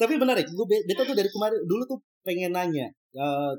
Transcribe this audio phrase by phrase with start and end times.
[0.00, 2.88] Tapi menarik, gue beta tuh dari kemarin dulu tuh pengen nanya.
[3.12, 3.54] Uh,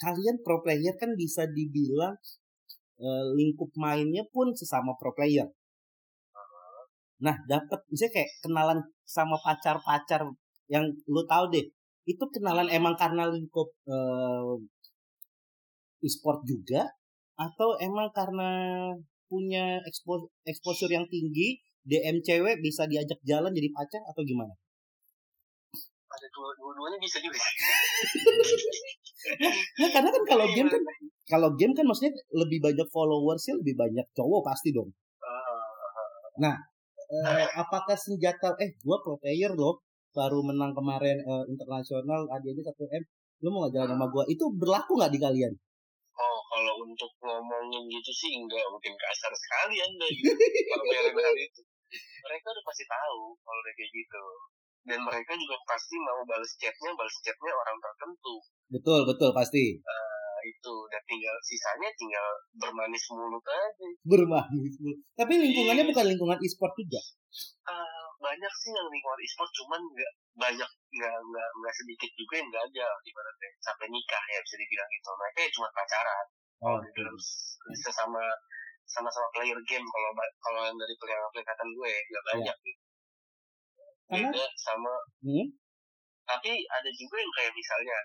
[0.00, 2.14] kalian pro player kan bisa dibilang
[3.00, 5.48] uh, lingkup mainnya pun sesama pro player.
[7.22, 10.28] Nah, dapat misalnya kayak kenalan sama pacar-pacar
[10.68, 11.64] yang lu tahu deh.
[12.04, 14.60] Itu kenalan emang karena lingkup uh,
[16.04, 16.84] e-sport juga
[17.34, 18.50] atau emang karena
[19.26, 19.80] punya
[20.46, 24.52] exposure yang tinggi DM cewek bisa diajak jalan jadi pacar atau gimana?
[26.14, 27.40] Ada dua-duanya bisa juga.
[29.80, 30.82] nah, karena kan kalau game kan
[31.24, 34.92] kalau game kan maksudnya lebih banyak followers sih lebih banyak cowok pasti dong.
[36.34, 36.54] Nah,
[36.98, 42.86] eh, apakah senjata eh gua pro player loh baru menang kemarin eh, internasional hadiahnya satu
[42.90, 43.04] m
[43.42, 45.52] lu mau ngajarin sama gua itu berlaku nggak di kalian?
[46.14, 50.30] Oh, kalau untuk ngomongin gitu sih enggak mungkin kasar sekali anda gitu.
[50.70, 51.60] kalau hal itu
[52.24, 54.24] mereka udah pasti tahu kalau udah kayak gitu.
[54.84, 58.34] Dan mereka juga pasti mau balas chatnya balas chatnya orang tertentu.
[58.68, 59.80] Betul betul pasti.
[59.80, 60.74] Uh, itu.
[60.92, 62.28] Dan tinggal sisanya tinggal
[62.60, 63.88] bermanis mulut aja.
[64.04, 65.00] Bermanis mulut.
[65.16, 65.90] Tapi lingkungannya iya.
[65.90, 67.00] bukan lingkungan e-sport juga?
[67.64, 72.50] Uh, banyak sih yang lingkungan e-sport cuman nggak banyak nggak nggak nggak sedikit juga yang
[72.52, 73.50] gagal ibaratnya.
[73.64, 75.08] Sampai nikah ya bisa dibilang gitu.
[75.16, 76.26] Mereka ya cuma pacaran.
[76.64, 77.16] Oh, di dalam
[77.76, 78.24] sesama
[78.84, 80.94] sama-sama player game kalau kalau yang dari
[81.32, 82.28] pelekatan gue nggak ya.
[82.32, 82.66] banyak ya.
[82.68, 82.82] gitu
[84.04, 85.46] beda sama hmm?
[86.28, 87.98] tapi ada juga yang kayak misalnya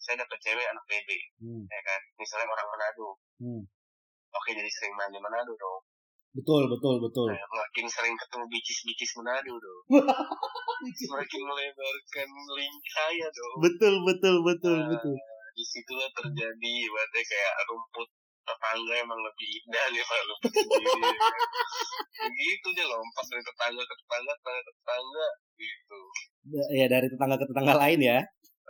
[0.00, 1.08] saya dapet cewek anak BB
[1.44, 1.64] hmm.
[1.68, 3.08] ya kan misalnya orang Manado
[3.44, 3.62] hmm.
[4.32, 5.80] oke jadi sering main di Manado dong
[6.30, 9.82] betul betul betul nah, makin sering ketemu bicis bicis Manado dong
[11.04, 15.16] semakin melebarkan link saya dong betul betul betul nah, betul
[15.50, 18.08] di situlah terjadi berarti kayak rumput
[18.50, 20.34] tetangga emang lebih indah nih pak lu.
[22.26, 25.26] Begitu dia lompat dari tetangga ke tetangga tetangga ke tetangga
[25.56, 26.00] gitu.
[26.74, 28.18] Ya dari tetangga ke tetangga lain ya.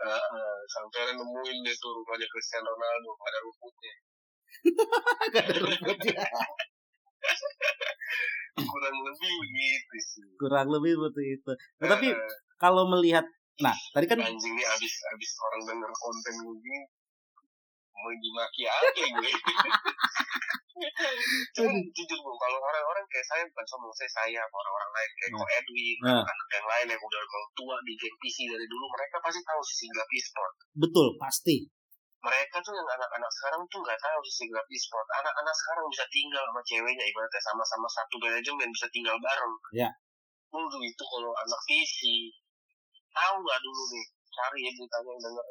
[0.01, 3.93] Uh, uh, sampai nemuin dia tuh rumahnya Cristiano Ronaldo ada rumputnya.
[5.33, 6.25] Gak ada rumputnya.
[8.71, 10.25] Kurang lebih begitu sih.
[10.37, 11.51] Kurang lebih seperti itu
[11.81, 12.07] nah, tapi
[12.59, 13.25] kalau melihat
[13.61, 16.79] nah tadi kan anjing nih abis abis orang denger konten gue
[18.01, 19.31] mau dimaki aja gue
[21.55, 25.45] Cuman jujur bu, kalau orang-orang kayak saya bukan sombong saya saya orang-orang lain kayak Ko
[25.45, 26.23] Edwin, nah.
[26.25, 29.61] anak yang lain yang udah mau tua di game PC dari dulu mereka pasti tahu
[29.61, 30.53] sisi gelap e-sport.
[30.73, 31.69] Betul, pasti.
[32.21, 35.07] Mereka tuh yang anak-anak sekarang tuh nggak tahu sisi gelap e-sport.
[35.21, 39.53] Anak-anak sekarang bisa tinggal sama ceweknya ibaratnya sama-sama satu manajemen bisa tinggal bareng.
[39.73, 39.89] Ya.
[40.49, 41.99] Dulu itu kalau anak PC
[43.11, 45.45] tahu nggak dulu nih cari ya beritanya yang denger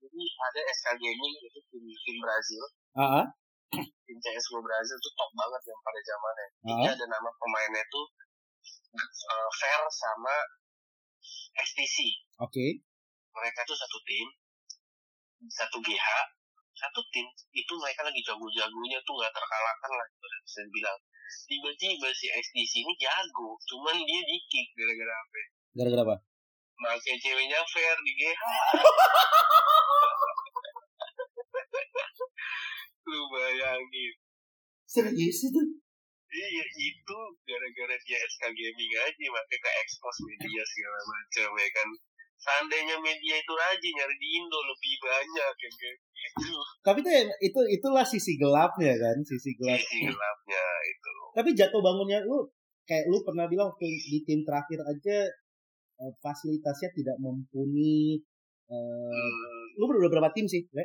[0.00, 2.64] jadi ada SK Gaming itu tim tim Brazil.
[2.96, 3.26] Uh -huh.
[4.08, 6.48] tim CSGO Brazil itu top banget yang pada zamannya.
[6.64, 6.90] Uh -huh.
[6.96, 8.06] ada nama pemainnya tuh
[8.96, 10.36] uh, Fair sama
[11.54, 11.96] STC
[12.40, 12.50] oke.
[12.50, 12.70] Okay.
[13.36, 14.26] mereka tuh satu tim
[15.50, 16.08] satu GH
[16.76, 20.06] satu tim itu mereka lagi jago-jagonya tuh nggak terkalahkan lah
[20.40, 20.98] bisa dibilang.
[21.46, 25.40] Tiba-tiba si STC ini jago cuman dia dikik gara-gara apa
[25.76, 26.16] gara-gara apa
[26.80, 28.42] Makai ceweknya fair di GH
[33.10, 34.14] lu bayangin.
[34.86, 35.62] Serius itu?
[36.30, 41.88] Iya itu gara-gara dia SK Gaming aja makanya ke expose media segala macam ya kan.
[42.40, 46.54] Seandainya media itu rajin nyari di Indo lebih banyak ya kayak gitu.
[46.86, 47.10] Tapi itu
[47.44, 51.14] itu itulah sisi gelapnya kan sisi gelap sisi gelapnya itu.
[51.34, 52.46] Tapi jatuh bangunnya lu
[52.86, 55.28] kayak lu pernah bilang di tim terakhir aja
[56.00, 58.20] eh, fasilitasnya tidak mumpuni
[58.72, 59.76] uh, hmm.
[59.76, 60.84] lu berapa tim sih Le?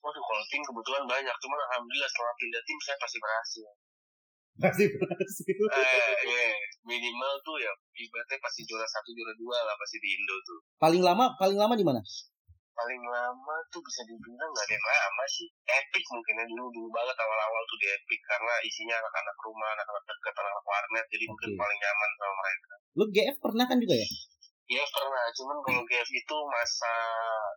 [0.00, 3.66] waduh kalau tim kebetulan banyak cuman alhamdulillah setelah pindah tim saya pasti berhasil
[4.58, 6.54] pasti berhasil eh yeah.
[6.82, 11.02] minimal tuh ya ibaratnya pasti juara satu juara dua lah pasti di Indo tuh paling
[11.02, 12.00] lama paling lama di mana
[12.78, 16.88] paling lama tuh bisa dibilang nggak ada yang lama sih epic mungkin ya dulu dulu
[16.94, 21.30] banget awal-awal tuh di epic karena isinya anak-anak rumah anak-anak dekat anak-anak warnet jadi okay.
[21.34, 24.08] mungkin paling nyaman sama mereka lu GF pernah kan juga ya
[24.68, 26.92] Iya pernah, cuman kalau GF itu masa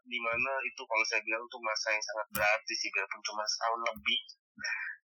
[0.07, 3.83] di mana itu kalau saya bilang tuh masa yang sangat berarti sih, biarpun cuma setahun
[3.83, 4.19] lebih.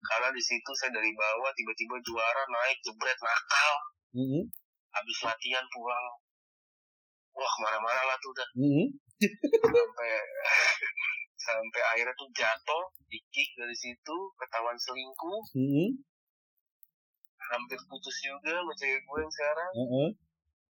[0.05, 3.73] Karena di situ saya dari bawah tiba-tiba juara naik jebret nakal.
[4.21, 4.43] Mm -hmm.
[4.93, 6.07] Habis latihan pulang,
[7.41, 8.49] wah ke mana-mana lah tuh udah.
[8.53, 8.87] Mm -hmm.
[9.63, 10.11] Sampai
[11.47, 15.41] sampai akhirnya tuh jatuh, dikik dari situ, ketahuan selingkuh.
[15.57, 15.89] Mm -hmm.
[17.45, 19.73] Hampir putus juga sama cewek gue yang sekarang.
[19.77, 20.09] Mm -hmm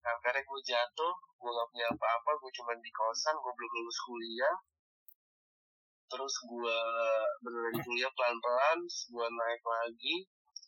[0.06, 4.56] akhirnya gue jatuh gue gak punya apa-apa gue cuma di kosan gue belum lulus kuliah
[6.06, 6.78] terus gue
[7.42, 10.16] beneran kuliah pelan-pelan gue naik lagi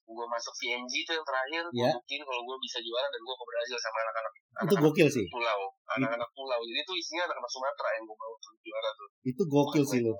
[0.07, 1.92] gue masuk VNG itu yang terakhir gue Ya.
[1.92, 5.25] buktiin kalau gue bisa juara dan gue ke Brazil sama anak-anak Itu anak-anak gokil sih.
[5.27, 9.42] pulau anak-anak pulau jadi itu isinya anak-anak Sumatera yang gue bawa ke juara tuh Itu
[9.45, 10.13] gokil sih lu.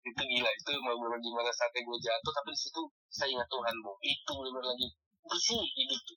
[0.00, 3.92] itu gila itu benar gimana saatnya gue jatuh tapi di situ saya ingat Tuhan bu
[4.00, 4.86] itu benar lagi
[5.20, 6.14] bersih gitu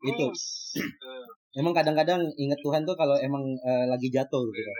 [0.00, 0.26] Itu.
[0.28, 0.44] Yes.
[0.78, 1.26] Eh,
[1.56, 4.70] Emang kadang-kadang inget Tuhan tuh kalau emang eh, lagi jatuh gitu.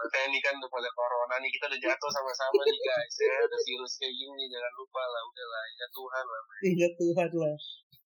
[0.00, 3.58] Makanya ini kan udah pada corona nih kita udah jatuh sama-sama nih guys ya ada
[3.58, 7.56] virus kayak gini jangan lupa lah udah lah ya Tuhan lah Ingat Tuhan lah.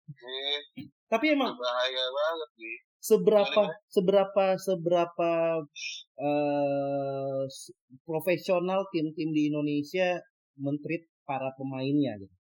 [0.04, 0.60] eh,
[1.06, 5.31] Tapi emang bahaya banget nih seberapa seberapa seberapa
[6.18, 10.18] eh s- profesional tim-tim di Indonesia
[10.56, 12.36] mentreat para pemainnya gitu.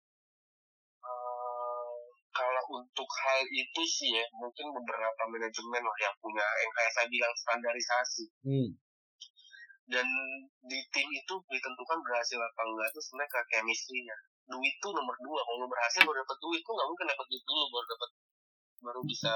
[1.01, 1.97] Eh,
[2.31, 7.07] kalau untuk hal itu sih ya mungkin beberapa manajemen lah yang punya yang kayak saya
[7.07, 8.69] bilang standarisasi Hmm.
[9.91, 10.07] Dan
[10.63, 14.17] di tim itu ditentukan berhasil apa enggak itu sebenarnya kayak chemistry-nya.
[14.47, 15.39] Duit tuh nomor dua.
[15.43, 18.09] Kalau lu berhasil baru dapat duit tuh nggak mungkin dapat duit dulu baru dapat
[18.81, 19.33] baru bisa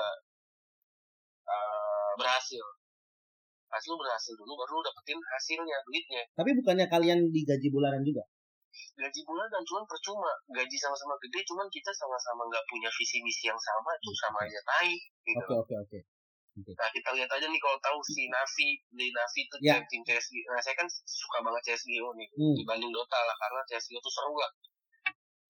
[1.45, 2.65] eh, berhasil.
[3.67, 6.23] Pasti lu berhasil dulu baru lu dapetin hasilnya duitnya.
[6.39, 8.23] Tapi bukannya kalian digaji bulanan juga?
[8.95, 10.31] gaji bulan dan cuman percuma.
[10.51, 14.59] Gaji sama-sama gede cuman kita sama-sama nggak punya visi misi yang sama itu sama aja
[14.67, 14.91] tai
[15.23, 15.39] gitu.
[15.39, 15.99] Oke oke oke.
[16.55, 19.75] Nah kita lihat aja nih kalau tahu si Navi di Navi itu Ya.
[19.91, 20.47] tim CSGO.
[20.55, 22.55] Nah saya kan suka banget CSGO nih Hmm.
[22.55, 24.51] dibanding Dota lah karena CSGO tuh seru lah.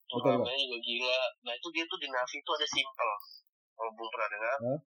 [0.05, 1.19] Betul, Turnamennya juga gila.
[1.45, 3.13] Nah itu dia tuh di Navi tuh ada simple.
[3.75, 4.79] Kalau belum pernah dengar, Hah?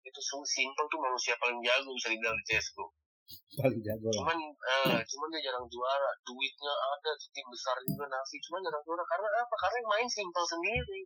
[0.00, 2.86] itu su- simple tuh manusia paling jago bisa dibilang di CSGO.
[3.60, 4.08] Paling jago.
[4.16, 6.10] Cuman eh, cuman dia jarang juara.
[6.24, 8.36] Duitnya ada tim besar juga Navi.
[8.48, 9.54] Cuman jarang juara karena apa?
[9.60, 11.00] Karena yang main simple sendiri.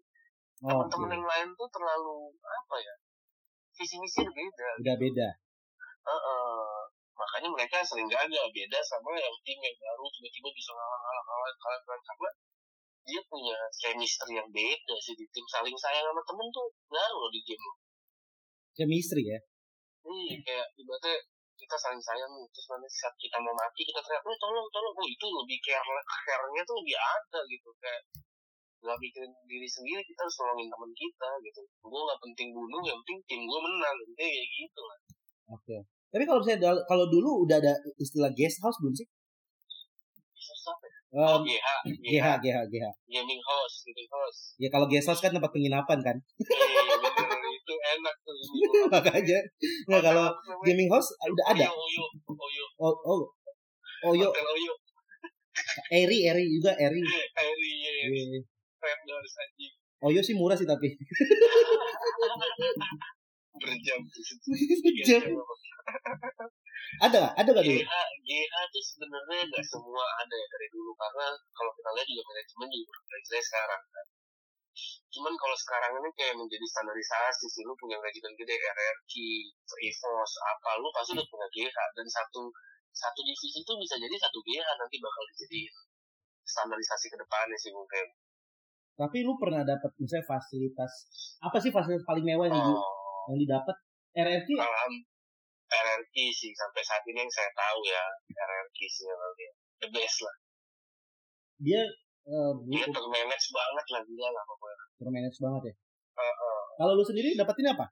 [0.65, 1.15] Oh, Teman-teman oke.
[1.19, 2.95] yang lain tuh terlalu apa ya?
[3.75, 4.69] Visi misi beda.
[4.81, 5.29] Udah beda.
[6.05, 6.79] Heeh.
[7.15, 11.53] makanya mereka sering gagal beda sama yang tim yang baru tiba-tiba bisa ngalah ngalah ngalah
[11.55, 12.31] ngalah ngalah karena
[13.07, 17.31] dia punya chemistry yang beda sih di tim saling sayang sama temen tuh ngaruh loh
[17.31, 17.71] di game
[18.75, 19.39] Chemistry ya.
[20.03, 21.15] Iya kayak ibaratnya
[21.55, 25.07] kita saling sayang terus nanti saat kita mau mati kita teriak oh tolong tolong oh
[25.07, 28.03] itu lebih care care-nya tuh lebih ada gitu kayak
[28.85, 32.99] nggak mikirin diri sendiri kita harus nolongin teman kita gitu gue nggak penting bunuh yang
[33.01, 34.99] penting tim gue menang gitu kayak gitu lah
[35.57, 35.81] oke okay.
[36.13, 39.09] tapi kalau misalnya kalau dulu udah ada istilah guest house belum sih
[41.15, 42.87] Um, oh, GH, GH, GH, GH.
[43.07, 44.59] Gaming house, gaming house.
[44.59, 46.17] Ya kalau guest house kan tempat penginapan kan.
[46.19, 48.35] Eh, itu enak tuh.
[48.99, 49.39] Makanya.
[49.87, 50.27] Nah, kalau
[50.67, 51.71] gaming house ah, udah ada.
[51.71, 52.05] Oyo,
[52.35, 52.65] Oyo.
[52.83, 53.23] Oh, oh.
[54.11, 54.27] Oyo.
[54.27, 54.73] Oyo.
[55.95, 56.99] Eri, Eri juga Eri.
[56.99, 57.73] Eri,
[58.11, 58.43] Eri.
[58.85, 59.75] $5 anjing.
[60.05, 60.93] Oh iya sih murah sih tapi.
[63.65, 64.01] Berjam.
[64.85, 65.23] Berjam.
[67.03, 67.81] ada ada ada gak dulu?
[67.81, 72.23] GA, GA tuh sebenarnya nggak semua ada ya dari dulu karena kalau kita lihat juga
[72.29, 74.07] manajemen juga berbeda sekarang kan.
[75.15, 79.13] Cuman kalau sekarang ini kayak menjadi standarisasi sih lu punya manajemen gede RRQ,
[79.87, 82.51] Evos, apa lu pasti udah punya GA dan satu
[82.95, 85.75] satu divisi itu bisa jadi satu GA nanti bakal dijadiin
[86.43, 88.07] standarisasi ke depannya sih mungkin.
[88.95, 90.93] Tapi lu pernah dapat misalnya fasilitas
[91.43, 93.77] apa sih fasilitas paling mewah yang, di, Oh, yang didapat?
[94.15, 94.93] RRQ alham
[95.67, 99.51] RRQ sih sampai saat ini yang saya tahu ya RRQ sih dia
[99.83, 100.37] the best lah.
[101.59, 101.83] dia
[102.31, 104.85] eh, Dia termanage banget lah gila lah pokoknya.
[105.03, 105.75] termanage banget ya.
[106.15, 106.61] Uh, uh.
[106.79, 107.91] Kalau lu sendiri dapetin apa?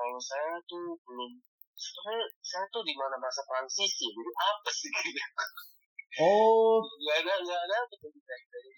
[0.00, 1.30] kalau saya tuh belum
[1.76, 5.20] sebenarnya saya tuh di mana masa transisi jadi apa sih gitu
[6.18, 8.18] Oh, nggak ada nggak ada betul di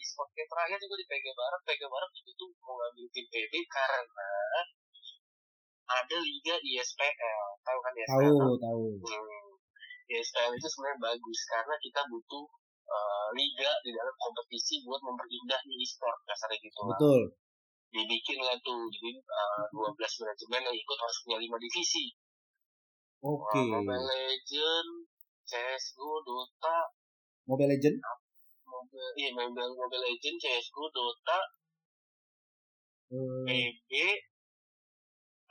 [0.04, 3.52] e-sport kayak terakhir juga di PG Barat PG Barat itu tuh mau ngambil tim PB
[3.72, 4.32] karena
[5.88, 8.84] ada liga ISPL tahu kan ISPL tahu tahu.
[9.00, 9.48] Hmm.
[10.12, 12.44] ISPL itu sebenarnya bagus karena kita butuh
[12.84, 17.20] eh, liga di dalam kompetisi buat memperindah nih e-sport kasarnya gitu lah Betul.
[17.96, 22.12] dibikin lah tuh jadi eh, 12 manajemen yang ikut harus punya 5 divisi
[23.22, 23.54] Oke.
[23.54, 25.06] Wah, Mobile Legend,
[25.46, 26.90] CSGO, Dota,
[27.46, 27.96] Mobile Legend.
[28.64, 31.40] Mobile, iya Mobile, Mobile Legend, CSGO, Dota,
[33.12, 33.92] Eh, PB,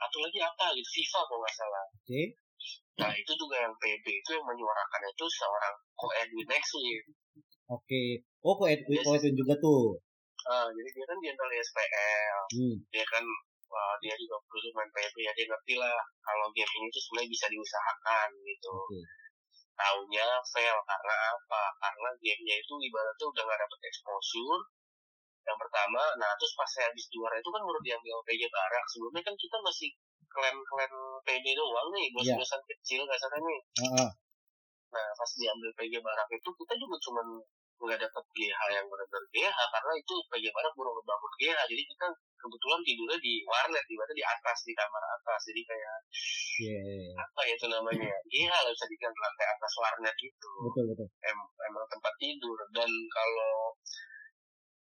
[0.02, 1.84] atau lagi apa gitu, FIFA kalau nggak salah.
[1.94, 2.22] Oke.
[2.98, 7.04] Nah itu juga yang PB itu yang menyuarakan itu seorang Ko Edwin Nexwin.
[7.70, 8.26] Oke.
[8.42, 9.94] Oh, kok Edwin, kok Edwin juga tuh.
[10.42, 12.76] Ah, jadi dia kan dari SPL, Hmm.
[12.90, 13.22] dia kan
[13.70, 17.30] wah, dia juga dulu main PB ya dia ngerti lah kalau game ini tuh sebenarnya
[17.30, 18.74] bisa diusahakan gitu.
[18.74, 18.98] Oke.
[19.72, 21.62] Taunya fail karena apa?
[21.80, 24.62] Karena gamenya itu ibaratnya udah nggak dapet exposure.
[25.42, 28.84] Yang pertama, nah terus pas saya habis juara itu kan baru diambil PJ Barak.
[28.94, 29.90] Sebelumnya kan kita masih
[30.30, 30.92] klan-klan
[31.26, 33.60] PB doang nih, bos-bosan kecil kasarnya nih.
[33.82, 34.10] Heeh.
[34.92, 37.26] Nah pas diambil PJ Barak itu kita juga cuman
[37.86, 42.06] nggak dapet GH yang benar-benar GH karena itu PJ Barat baru ngebangun GH jadi kita
[42.42, 45.40] kebetulan tidurnya di warnet di mana di atas di kamar atas.
[45.46, 45.96] Jadi kayak
[46.66, 47.14] yeah.
[47.22, 48.14] apa ya itu namanya?
[48.26, 51.06] GH lah bisa dibilang lantai atas warnet itu betul betul.
[51.22, 51.38] Em
[51.70, 52.58] emang tempat tidur.
[52.74, 53.78] Dan kalau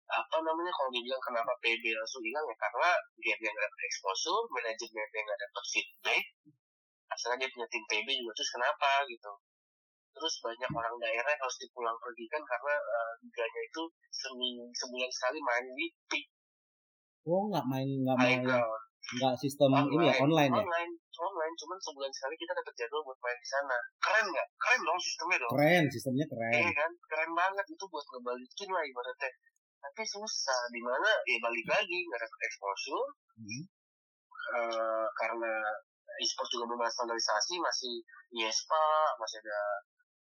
[0.05, 4.45] apa namanya kalau dibilang kenapa PB langsung hilang ya karena dia yang nggak dapet exposure
[4.53, 6.23] manajemen yang nggak dapet feedback
[7.09, 9.31] asalnya dia punya tim PB juga terus kenapa gitu
[10.15, 15.11] terus banyak orang daerah yang harus dipulang pergi kan karena uh, liganya itu seming, sebulan
[15.11, 16.25] sekali main di peak.
[17.27, 18.39] Oh nggak main nggak main
[19.05, 20.63] nggak sistem ini ya online ya?
[20.65, 21.55] online online.
[21.59, 23.77] Cuman sebulan sekali kita dapat jadwal buat main di sana.
[23.99, 24.47] Keren nggak?
[24.59, 25.51] Keren dong sistemnya dong.
[25.55, 26.91] Keren sistemnya Iya keren kan?
[27.11, 27.65] Keren banget.
[27.71, 29.31] Itu buat ngebalikin lah ibaratnya.
[29.83, 30.59] Tapi susah.
[30.71, 31.11] Di mana?
[31.27, 33.05] Ya balik lagi nggak dapet exposure.
[33.35, 33.63] Hmm.
[34.45, 35.53] eh, karena
[36.21, 37.55] e-sport juga belum ada standarisasi.
[37.59, 37.93] Masih
[38.35, 38.85] IESPA
[39.19, 39.59] masih ada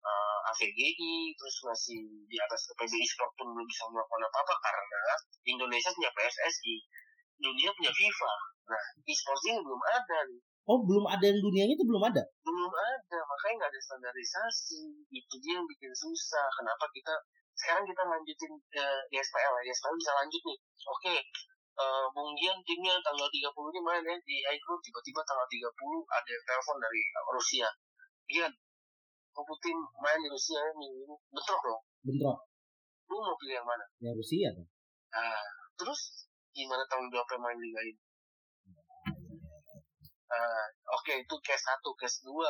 [0.02, 5.02] eh, AVGI terus masih di atas PB e-sport pun belum bisa melakukan apa-apa karena
[5.46, 6.76] Indonesia punya PSSI
[7.42, 8.34] dunia punya FIFA.
[8.70, 10.42] Nah e-sport ini belum ada nih.
[10.70, 12.22] Oh belum ada yang dunianya itu belum ada?
[12.46, 14.82] Belum ada makanya nggak ada standarisasi.
[15.10, 16.46] Itu dia yang bikin susah.
[16.54, 17.14] Kenapa kita
[17.58, 19.74] sekarang kita lanjutin uh, di SPL ya?
[19.74, 20.60] SPL bisa lanjut nih.
[20.86, 21.16] Oke
[21.82, 24.80] eh, Bung Gian timnya tanggal 30 ini main ya di iGroup.
[24.86, 25.66] Tiba-tiba tanggal 30
[26.14, 27.70] ada telepon dari uh, Rusia.
[28.30, 28.54] Gian
[29.32, 32.38] aku tim main di Rusia ya minggu ini bentrok dong bentrok?
[33.12, 33.86] Lu mau pilih yang mana?
[34.00, 34.68] Ya Rusia tuh?
[35.12, 35.44] Nah
[35.76, 38.02] terus gimana tanggung jawabnya main liga ini?
[40.32, 40.64] Nah,
[40.96, 42.48] oke itu case satu, case dua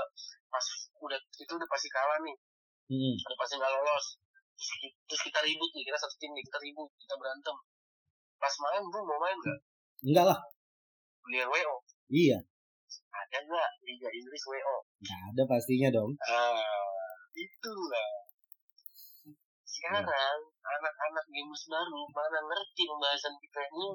[0.54, 0.66] pas
[1.02, 2.38] udah itu udah pasti kalah nih,
[2.94, 3.16] hmm.
[3.26, 4.22] udah pasti nggak lolos.
[4.54, 7.58] Terus, ki- terus kita ribut nih, kita satu tim nih, kita ribut, kita berantem.
[8.38, 9.60] Pas main, bro mau main nggak?
[10.06, 10.40] enggak lah.
[11.26, 11.76] Beli yang WO,
[12.14, 12.38] iya
[13.10, 14.76] ada nggak Liga Inggris WO?
[15.00, 18.12] nggak ada pastinya dong Ah, itulah.
[19.64, 23.90] Sekarang anak-anak games baru mana ngerti pembahasan kita ini?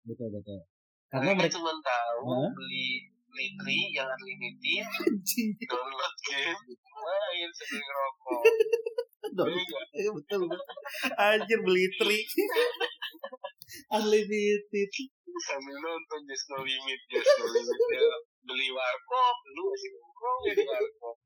[0.00, 0.60] betul betul
[1.10, 2.50] karena mereka mereka cuma tahu Hah?
[2.54, 2.86] beli
[3.30, 4.86] beli tri yang unlimited,
[5.66, 8.42] download game, main sambil ngerokok.
[9.36, 9.52] Dong.
[9.52, 9.80] Iya.
[9.94, 10.48] Iya, betul
[11.16, 12.18] anjir beli tri
[13.96, 14.92] unlimited.
[15.40, 18.10] Sambil nonton Just No Limit Just No Limit ya
[18.44, 21.16] beli warkop lu masih nongkrong ya di warkop.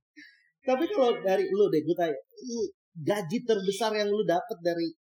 [0.65, 2.17] Tapi kalau dari lu deh gue tanya
[2.95, 4.93] gaji terbesar yang lu dapat dari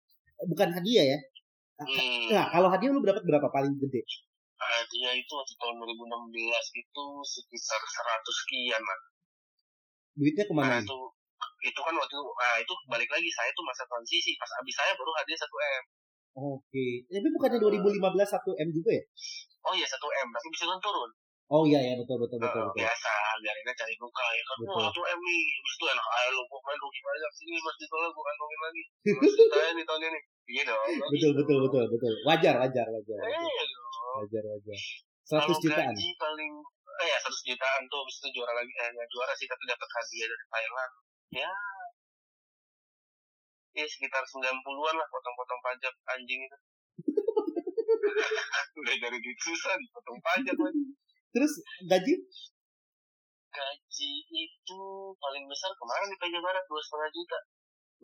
[0.47, 1.21] bukan hadiah ya?
[1.83, 2.31] Hmm.
[2.31, 4.07] nah kalau hadiah lu dapat berapa paling gede?
[4.55, 9.01] Hadiah itu waktu tahun 2016 itu sekitar 100 sekian lah.
[10.15, 11.01] Duitnya ke mana nah itu
[11.62, 14.92] itu kan waktu itu nah itu balik lagi saya tuh masa transisi pas abis saya
[14.99, 15.85] baru hadiah 1 M.
[16.33, 19.04] Oke tapi bukannya 2015 1 m juga ya?
[19.62, 21.11] Oh iya 1 M tapi bisa kan turun.
[21.52, 22.81] Oh iya ya betul betul betul Eh, betul.
[22.81, 23.12] biasa
[23.45, 24.57] biarin aja cari muka ya kan.
[24.64, 24.83] Betul.
[24.88, 25.42] 1 M nih.
[25.61, 28.83] Terus tuh enak aja lu gua main rugi banyak sini mas ditolak gua kantongin lagi.
[29.52, 30.21] Saya nih tahun ini.
[30.42, 32.12] Iya dong betul betul betul betul.
[32.25, 33.38] Wajar wajar wajar wajar.
[33.38, 34.19] Dong.
[34.25, 34.78] Wajar wajar.
[35.23, 35.92] Kalau 100 jutaan.
[35.95, 36.52] gaji paling
[37.00, 39.88] eh ya 100 jutaan tuh habis itu juara lagi eh nggak juara sih tapi dapat
[39.88, 40.92] hadiah dari Thailand
[41.33, 41.51] ya.
[43.73, 46.59] Ya sekitar 90-an lah potong-potong pajak anjing itu.
[48.79, 50.85] Udah dari duit susah potong pajak lagi.
[51.33, 51.53] Terus
[51.89, 52.15] gaji?
[53.53, 54.83] Gaji itu
[55.17, 57.39] paling besar kemarin di PJ Barat dua setengah juta.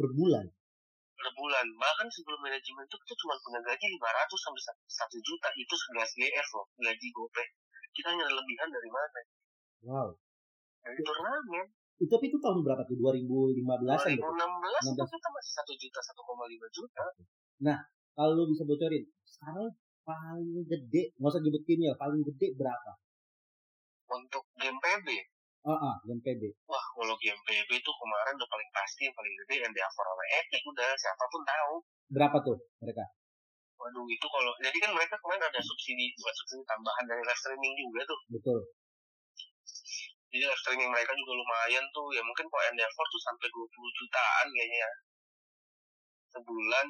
[0.01, 0.45] Per bulan?
[1.13, 1.67] Per bulan.
[1.77, 5.49] Bahkan sebelum manajemen itu kita cuma punya gaji 500 sampai 1 juta.
[5.53, 7.45] Itu 11 GF loh gaji gope
[7.99, 9.21] kita hanya lebihan dari mana?
[9.83, 10.09] Wow.
[10.87, 11.67] Dari turnamen
[11.99, 12.95] itu tapi itu tahun berapa tuh?
[12.95, 14.23] 2015an 2016 gitu?
[14.23, 17.05] itu kita masih 1 juta 1,5 juta.
[18.19, 19.71] Kalau lu bisa bocorin sekarang
[20.03, 22.93] paling gede nggak usah nyebut timnya paling gede berapa?
[24.09, 25.07] Untuk game PB
[25.67, 29.35] ah ah game PB wah kalau game PB itu kemarin udah paling pasti yang paling
[29.45, 31.75] gede yang diakor oleh Epic udah siapa pun tahu.
[32.15, 33.05] Berapa tuh mereka?
[33.79, 37.75] Waduh itu kalau jadi kan mereka kemarin ada subsidi buat subsidi tambahan dari live streaming
[37.79, 38.21] juga tuh.
[38.33, 38.59] Betul
[40.29, 42.13] jadi live streaming mereka juga lumayan tuh.
[42.13, 43.65] Ya mungkin kalau Endeavor tuh sampai 20
[43.97, 44.91] jutaan kayaknya ya.
[46.29, 46.87] sebulan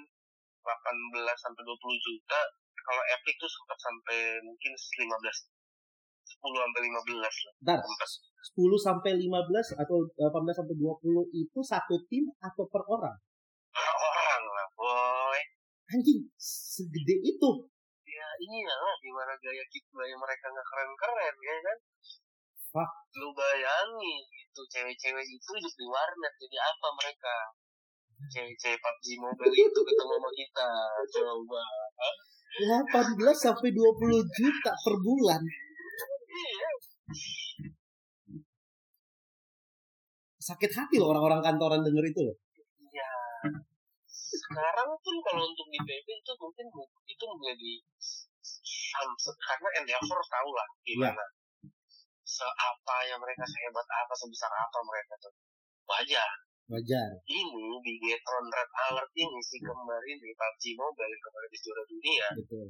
[0.66, 2.40] 18 sampai 20 juta.
[2.74, 7.54] Kalau Epic tuh sempat sampai mungkin 15 10 sampai 15 lah.
[7.62, 7.78] Sempat.
[8.58, 13.16] 10 sampai 15 atau 18 sampai 20 itu satu tim atau per orang?
[13.70, 15.40] Per orang lah boy.
[15.94, 17.50] Anjing segede itu.
[18.02, 21.78] Ya iyalah gimana gaya kita gaya mereka nggak keren keren ya kan
[22.76, 22.90] Wah.
[23.18, 27.36] lu bayangin itu cewek-cewek itu hidup di warnet jadi apa mereka?
[28.28, 30.68] Cewek-cewek PUBG Mobile itu ketemu sama kita
[31.16, 31.64] coba.
[32.58, 35.42] 18 sampai 20 juta per bulan.
[36.28, 36.70] Iya.
[40.38, 42.36] Sakit hati loh orang-orang kantoran denger itu loh.
[42.92, 43.12] Iya.
[44.08, 46.66] Sekarang pun kalau untuk di PB itu mungkin
[47.08, 47.72] itu menjadi
[49.22, 51.24] karena Endeavor tahu lah gimana.
[51.24, 51.37] Ya.
[52.28, 55.32] Seapa yang mereka sehebat apa sebesar apa mereka tuh.
[55.88, 56.30] Wajar.
[56.68, 57.08] Wajar.
[57.24, 62.28] Ini di Getron Red Alert ini si kembar ini PUBG Mobile kemarin di juara dunia.
[62.36, 62.66] Betul.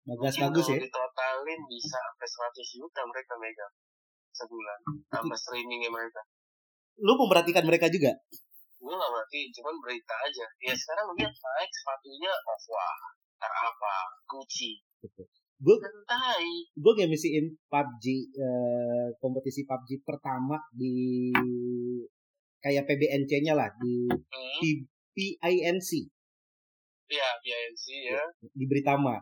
[0.00, 0.76] Bagus bagus ya.
[0.80, 3.74] ditotalin bisa sampai 100 juta mereka megang
[4.36, 4.78] sebulan.
[5.08, 6.20] Sama streamingnya mereka.
[7.00, 8.12] Lu memperhatikan mereka juga?
[8.80, 10.44] Gue gak ngerti cuman berita aja.
[10.60, 13.00] Ya sekarang lihat naik sepatunya wah
[13.40, 13.94] ntar apa?
[14.28, 14.84] Gucci
[15.60, 15.76] gue
[16.80, 18.04] gue ngemisiin PUBG
[18.40, 21.28] uh, kompetisi PUBG pertama di
[22.64, 24.88] kayak PBNC-nya lah di hmm.
[25.12, 25.90] PINC
[27.10, 28.22] Iya, PINC ya.
[28.54, 29.18] Di Britama.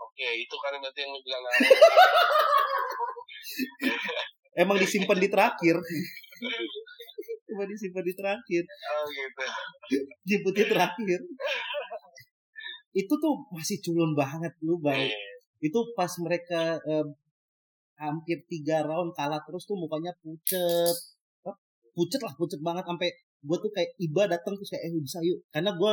[0.00, 1.44] Oke, itu kan berarti yang lu bilang
[4.64, 5.76] Emang disimpan di terakhir.
[7.44, 8.64] Cuma disimpan di terakhir.
[8.64, 9.44] Oh gitu.
[10.24, 11.20] Jemputnya terakhir.
[12.96, 15.04] Itu tuh masih culun banget lu bang.
[15.04, 15.31] Yeah.
[15.62, 17.06] Itu pas mereka eh,
[18.02, 20.96] hampir tiga round kalah terus tuh mukanya pucet.
[21.92, 23.08] Pucet lah, pucet banget sampai
[23.42, 25.38] gue tuh kayak iba datang terus kayak eh bisa yuk.
[25.54, 25.92] Karena gue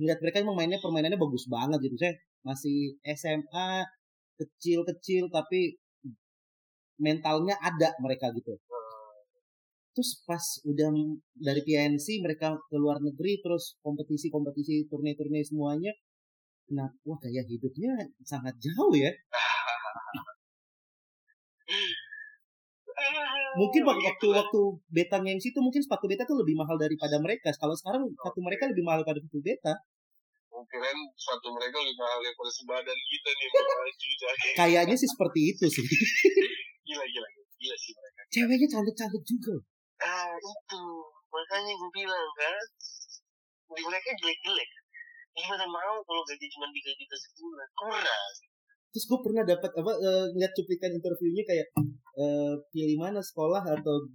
[0.00, 1.96] ngeliat mereka emang mainnya permainannya bagus banget gitu.
[2.00, 2.12] Saya
[2.46, 3.68] masih SMA
[4.40, 5.78] kecil-kecil tapi
[6.98, 8.54] mentalnya ada mereka gitu
[9.94, 10.90] terus pas udah
[11.38, 15.94] dari PNC mereka ke luar negeri terus kompetisi-kompetisi turne-turne semuanya
[16.72, 17.92] nah wah gaya hidupnya
[18.24, 19.10] sangat jauh ya.
[23.60, 27.52] Mungkin waktu waktu waktu beta ngengsi itu mungkin sepatu beta tuh lebih mahal daripada mereka.
[27.56, 29.74] Kalau sekarang sepatu mereka lebih mahal daripada sepatu beta.
[30.64, 33.48] Keren sepatu mereka lebih mahal daripada sebadan kita nih
[34.56, 35.84] kayaknya sih seperti itu sih.
[36.88, 37.28] Gila gila
[37.60, 37.76] gila.
[37.76, 38.20] Sih mereka.
[38.32, 39.60] Ceweknya cantik cantik juga
[40.04, 40.84] ah itu.
[41.32, 42.64] Makanya gue bilang kan
[43.74, 44.70] di mereka jelek
[45.34, 47.68] jelek gimana mau kalau gaji cuma tiga juta sebulan.
[47.74, 48.30] Kurang
[48.94, 51.66] terus gue pernah dapat apa uh, ngeliat cuplikan interviewnya kayak
[52.14, 54.06] uh, pilih mana sekolah atau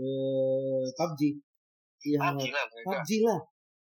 [0.00, 1.44] uh, PUBG
[2.08, 3.38] ya PUBG lah PUBG lah.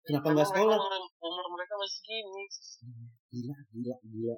[0.05, 0.77] Kenapa nggak sekolah?
[0.77, 2.45] umur, umur mereka masih gini.
[3.33, 4.37] Gila gila gila.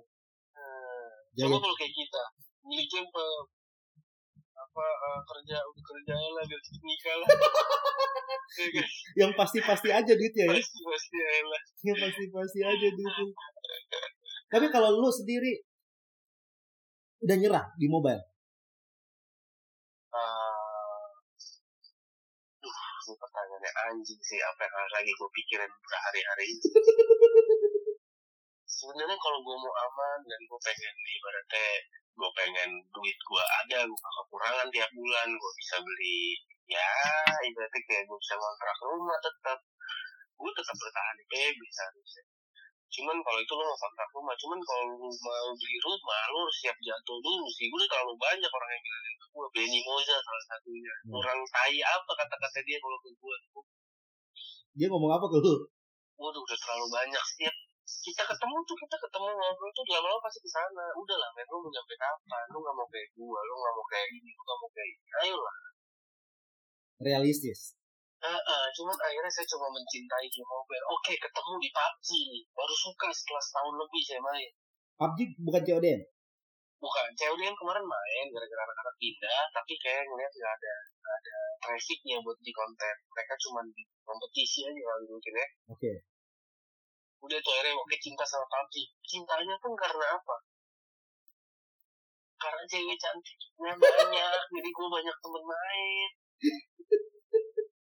[0.55, 2.23] Uh, coba kalau kayak kita
[2.63, 3.11] beli game
[4.81, 7.29] apa uh, kerja udah kerja lah biar cepet nikah lah.
[8.51, 8.83] Iya.
[9.15, 10.59] Yang pasti pasti aja duitnya ya?
[10.59, 11.63] Pasti pasti lah.
[11.87, 13.27] Yang pasti pasti aja duitnya.
[14.51, 15.63] Tapi kalau lu sendiri
[17.23, 18.19] udah nyerah di mobile?
[20.11, 21.07] Uh,
[23.07, 26.49] ini pertanyaannya anjing sih apa yang lagi gue pikirin sehari-hari
[28.81, 31.67] sebenarnya kalau gue mau aman dan gue pengen ibaratnya
[32.21, 36.37] gue pengen duit gue ada gue gak kekurangan tiap bulan gue bisa beli
[36.69, 36.93] ya
[37.41, 39.59] ibaratnya kayak gue bisa ngontrak rumah tetap
[40.37, 42.25] gue tetap bertahan di PB seharusnya
[42.91, 46.57] cuman kalau itu lo mau kontrak rumah cuman kalau lo mau beli rumah lo harus
[46.59, 47.71] siap jatuh dulu sih.
[47.71, 50.95] Gue terlalu banyak orang yang bilang ke gue Benny Moza salah satunya.
[51.07, 51.23] Hmm.
[51.23, 53.37] orang tai apa kata-kata dia kalau ke gue
[54.75, 55.55] dia ngomong apa ke lu?
[56.19, 57.55] Waduh udah terlalu banyak setiap
[58.01, 61.59] kita ketemu tuh kita ketemu ngobrol tuh lama-lama pasti ke sana udah lah men lu
[61.59, 64.59] mau nyampe kapan lu gak mau kayak gua lu gak mau kayak gini lu gak
[64.63, 65.57] mau kayak ini ayolah
[67.03, 67.61] realistis
[68.21, 70.85] Uh, uh, cuman akhirnya saya coba mencintai game mobile.
[70.93, 72.09] Oke, ketemu di PUBG.
[72.53, 74.51] Baru suka setelah setahun lebih saya main.
[75.01, 75.87] PUBG bukan COD?
[76.85, 82.21] Bukan, yang kemarin main gara-gara anak-anak pindah, tapi kayak ngeliat gak ada gak ada trafficnya
[82.21, 82.95] buat di konten.
[83.09, 85.47] Mereka cuma di kompetisi aja kali mungkin ya.
[85.73, 85.81] Oke.
[85.81, 85.97] Okay
[87.21, 90.37] udah tuh akhirnya oke cinta sama PUBG cintanya pun karena apa?
[92.41, 94.41] Karena cewek cantiknya banyak.
[94.49, 96.11] Jadi gue banyak temen main.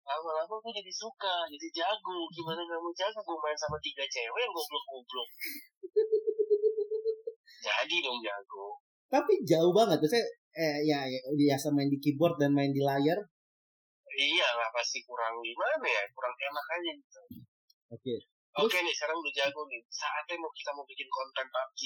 [0.05, 2.29] Lama-lama gue jadi suka jadi jago.
[2.29, 3.21] Gimana gak mau jago?
[3.25, 5.29] Gue main sama tiga cewek yang goblok-goblok.
[7.65, 8.67] Jadi dong jago.
[9.09, 10.05] Tapi jauh banget.
[10.05, 13.17] Saya eh ya, ya biasa main di keyboard dan main di layar.
[14.15, 16.05] Iya lah pasti kurang gimana ya?
[16.13, 17.21] Kurang enak aja gitu.
[17.25, 17.41] Oke.
[17.97, 18.19] okay.
[18.55, 19.83] Oke okay, nih, sekarang udah jago nih.
[19.90, 21.81] Saatnya mau kita mau bikin konten PUBG.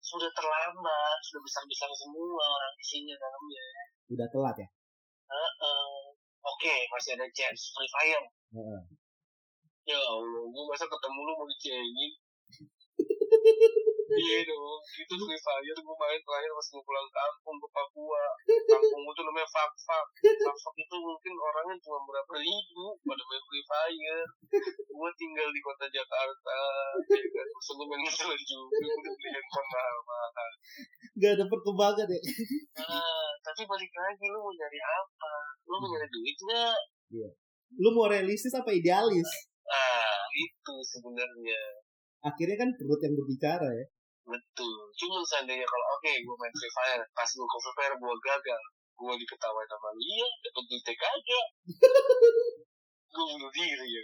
[0.00, 3.66] Sudah terlambat, sudah besar-besar semua orang isinya dalamnya.
[4.08, 4.68] Udah telat ya?
[5.28, 6.16] Uh -uh.
[6.48, 8.24] Oke, okay, masih ada chance Free Fire.
[8.56, 8.82] Uh -uh.
[9.84, 12.12] Ya Allah, gue masa ketemu lu mau dicengin
[14.10, 18.24] iya dong itu Free Fire gue main terakhir pas gue pulang kampung ke Papua.
[18.66, 23.22] Kampung gue tuh namanya Fak Fak Fak Fak itu mungkin orangnya cuma berapa ribu pada
[23.22, 24.26] main Free Fire.
[24.90, 26.56] Gue tinggal di kota Jakarta
[27.06, 27.46] ya kan?
[27.46, 30.52] Terus gue main salju gue udah beli handphone mahal-mahal
[31.20, 32.20] gak ada perkembangan ya
[32.80, 35.34] nah tapi balik lagi lu mau nyari apa?
[35.68, 36.78] Lu mau nyari duit gak
[37.12, 37.30] iya.
[37.78, 39.28] Lu mau realistis apa idealis?
[39.70, 41.62] Ah itu sebenarnya.
[42.20, 43.86] Akhirnya kan perut yang berbicara ya
[44.26, 44.74] betul.
[44.96, 48.14] Cuma seandainya kalau oke okay, gue main Free Fire pas gue ke Free Fire gue
[48.24, 48.62] gagal.
[49.00, 51.46] Gue diketawain sama dia dapat duitnya kagak.
[53.10, 54.02] Gue bunuh diri ya.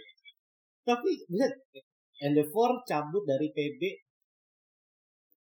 [0.83, 1.53] Tapi lihat
[2.17, 3.81] Endeavor cabut dari PB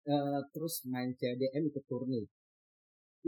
[0.09, 2.25] uh, terus main CDM ikut turni.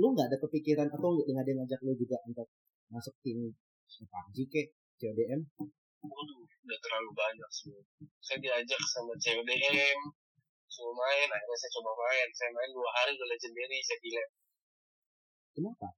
[0.01, 2.49] Lu nggak ada kepikiran atau nggak ada yang ngajak lu juga untuk
[2.91, 3.53] masuk tim
[3.85, 4.63] PUBG ke
[4.99, 5.45] CDM
[6.05, 7.73] Waduh, udah terlalu banyak sih.
[8.21, 10.01] Saya diajak sama CDM,
[10.75, 12.29] suruh main, akhirnya saya coba main.
[12.35, 14.25] Saya main dua hari udah legendary, saya gila.
[15.55, 15.89] Kenapa?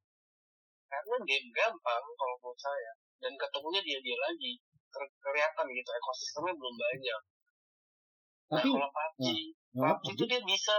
[0.93, 2.93] Karena game gampang kalau menurut saya.
[3.17, 4.53] Dan ketemunya dia-dia lagi.
[4.97, 7.21] Kelihatan gitu, ekosistemnya belum banyak.
[8.47, 9.25] Tapi, nah, kalau PUBG,
[9.75, 10.75] nah, PUBG itu dia bisa,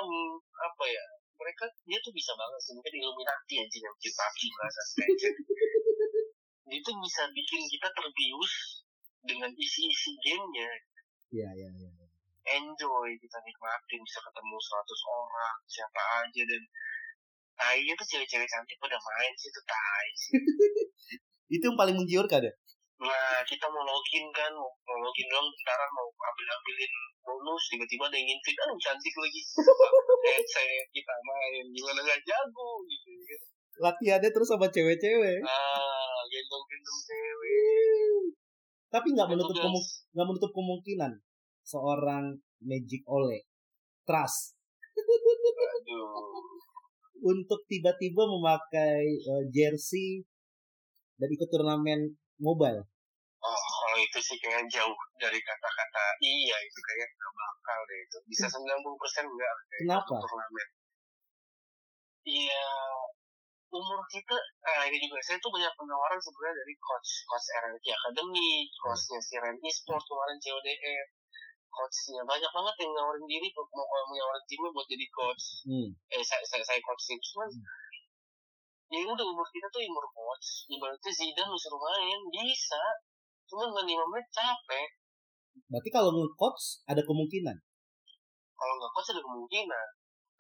[0.56, 1.06] apa ya,
[1.36, 2.74] mereka, dia tuh bisa banget sih.
[2.74, 4.82] Mungkin Illuminati aja yang bikin PUBG bahasa
[6.68, 8.54] dia tuh bisa bikin kita terbius
[9.24, 10.68] dengan isi-isi gamenya.
[11.32, 11.92] Iya, iya, iya.
[12.48, 16.64] Enjoy, kita nikmatin, bisa ketemu 100 orang, siapa aja, dan
[17.60, 20.10] tai tuh cewek-cewek cantik pada main sih tuh tai
[21.56, 22.54] itu yang paling menggiurkan ya?
[22.98, 28.30] Nah, kita mau login kan, mau, login dong, sekarang mau ambil-ambilin bonus, tiba-tiba ada yang
[28.32, 29.42] invite, aduh cantik lagi.
[30.26, 33.42] Headset, kita main, gimana gak jago gitu kan.
[33.78, 35.46] Latihannya terus sama cewek-cewek.
[35.46, 38.22] Ah, gendong-gendong cewek.
[38.88, 39.56] Tapi nggak menutup
[40.16, 41.12] nggak menutup kemungkinan
[41.68, 43.44] seorang Magic Ole
[44.08, 44.56] Trust
[47.28, 50.24] untuk tiba-tiba memakai uh, jersey
[51.18, 52.86] dan ikut turnamen mobile.
[53.42, 58.18] Oh, kalau itu sih kayak jauh dari kata-kata iya itu kayak nggak bakal deh itu
[58.32, 59.56] bisa 90 persen enggak.
[59.82, 60.16] Kenapa?
[60.24, 60.68] Turnamen.
[62.28, 62.68] Iya,
[63.72, 68.68] umur kita, nah ini juga saya tuh banyak penawaran sebenarnya dari coach coach RRQ Academy,
[68.84, 71.08] coachnya si Ren Esport kemarin CODM,
[71.78, 75.46] coachnya banyak banget yang nawarin diri mau mau nawarin timnya buat jadi coach.
[75.70, 75.90] Hmm.
[76.10, 78.98] Eh saya saya, saya coach tim cuman hmm.
[78.98, 82.82] ya udah umur kita tuh umur coach, ibaratnya Zidane suruh main bisa,
[83.46, 84.90] cuman nggak lima menit capek.
[85.70, 87.58] Berarti kalau nge-coach ada kemungkinan?
[88.58, 89.88] Kalau nggak coach ada kemungkinan.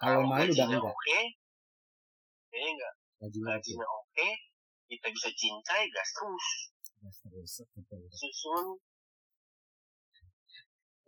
[0.02, 0.82] Kalau main udah enggak.
[0.89, 1.23] Oke, okay,
[2.50, 4.32] kayaknya enggak gajinya, gajinya oke okay,
[4.88, 6.47] kita bisa cincai gas terus
[7.02, 8.65] gas terus betul susun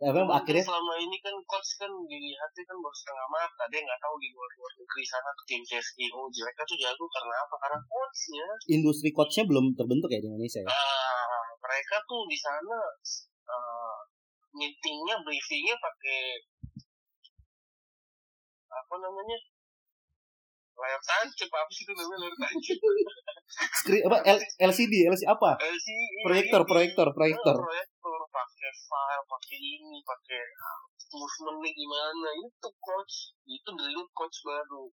[0.00, 4.00] ya, bang, akhirnya selama ini kan coach kan dilihatnya kan baru setengah mata dia nggak
[4.00, 7.54] tahu di luar luar negeri sana tim CSGO mereka tuh jago karena apa?
[7.60, 10.68] Karena coachnya industri coachnya belum terbentuk ya di Indonesia ya?
[10.72, 12.78] Uh, mereka tuh di sana
[13.52, 14.00] uh,
[14.56, 16.20] meetingnya briefingnya pakai
[18.70, 19.36] apa namanya
[20.80, 22.78] layar tancap apa sih itu namanya layar tancap?
[23.84, 24.18] Screen apa?
[24.24, 24.38] L,
[24.72, 25.50] LCD LCD apa?
[25.60, 27.56] LCD proyektor proyektor proyektor.
[27.60, 30.40] proyektor pakai file pakai ini pakai
[31.12, 32.28] movementnya gimana?
[32.40, 33.14] Itu coach
[33.44, 34.88] itu dulu coach baru.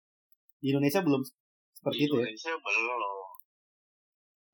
[0.59, 1.23] Di Indonesia belum
[1.77, 3.29] seperti di itu Indonesia ya belum.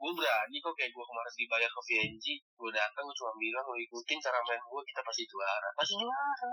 [0.03, 3.79] Gue berani kok kayak gue kemarin dibayar ke VNG gue datang gue cuma bilang lo
[3.79, 5.68] ikutin cara main gue kita pasti juara.
[5.79, 6.53] Pasti juara.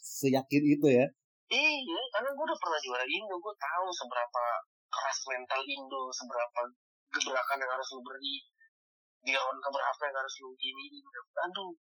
[0.00, 1.06] Seyakin itu ya
[1.50, 4.44] Iya, karena gue udah pernah juara Indo, gue tahu seberapa
[4.86, 6.60] keras mental Indo, seberapa
[7.10, 8.36] gebrakan yang harus lu beri,
[9.26, 11.02] di round keberapa yang harus lu gini,
[11.42, 11.74] aduh,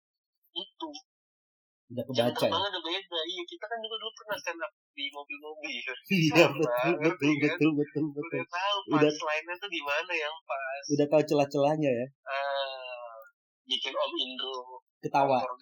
[0.58, 0.90] itu.
[1.90, 2.54] Udah kebaca ya?
[2.54, 5.70] udah beda, iya kita kan juga dulu pernah stand up di mobil-mobil.
[5.70, 5.94] Iya,
[6.54, 7.50] betul, betul, kan?
[7.50, 8.42] betul, betul, betul.
[8.42, 10.84] Udah tahu pas lainnya tuh di mana yang pas.
[10.98, 12.08] Udah tahu celah-celahnya ya?
[12.26, 13.18] Uh,
[13.70, 15.40] bikin Om Indo ketawa.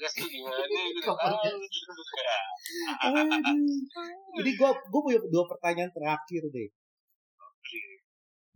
[4.37, 6.69] Jadi gue gue punya dua pertanyaan terakhir deh.
[7.37, 8.01] Oke.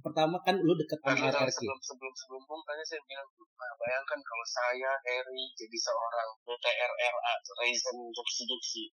[0.02, 1.62] Pertama kan lu deket sama RRQ.
[1.62, 7.34] Sebelum sebelum sebelum pun tanya saya bilang, nah, bayangkan kalau saya Harry jadi seorang BTRRA
[7.62, 8.89] Raisin Juksi Juksi.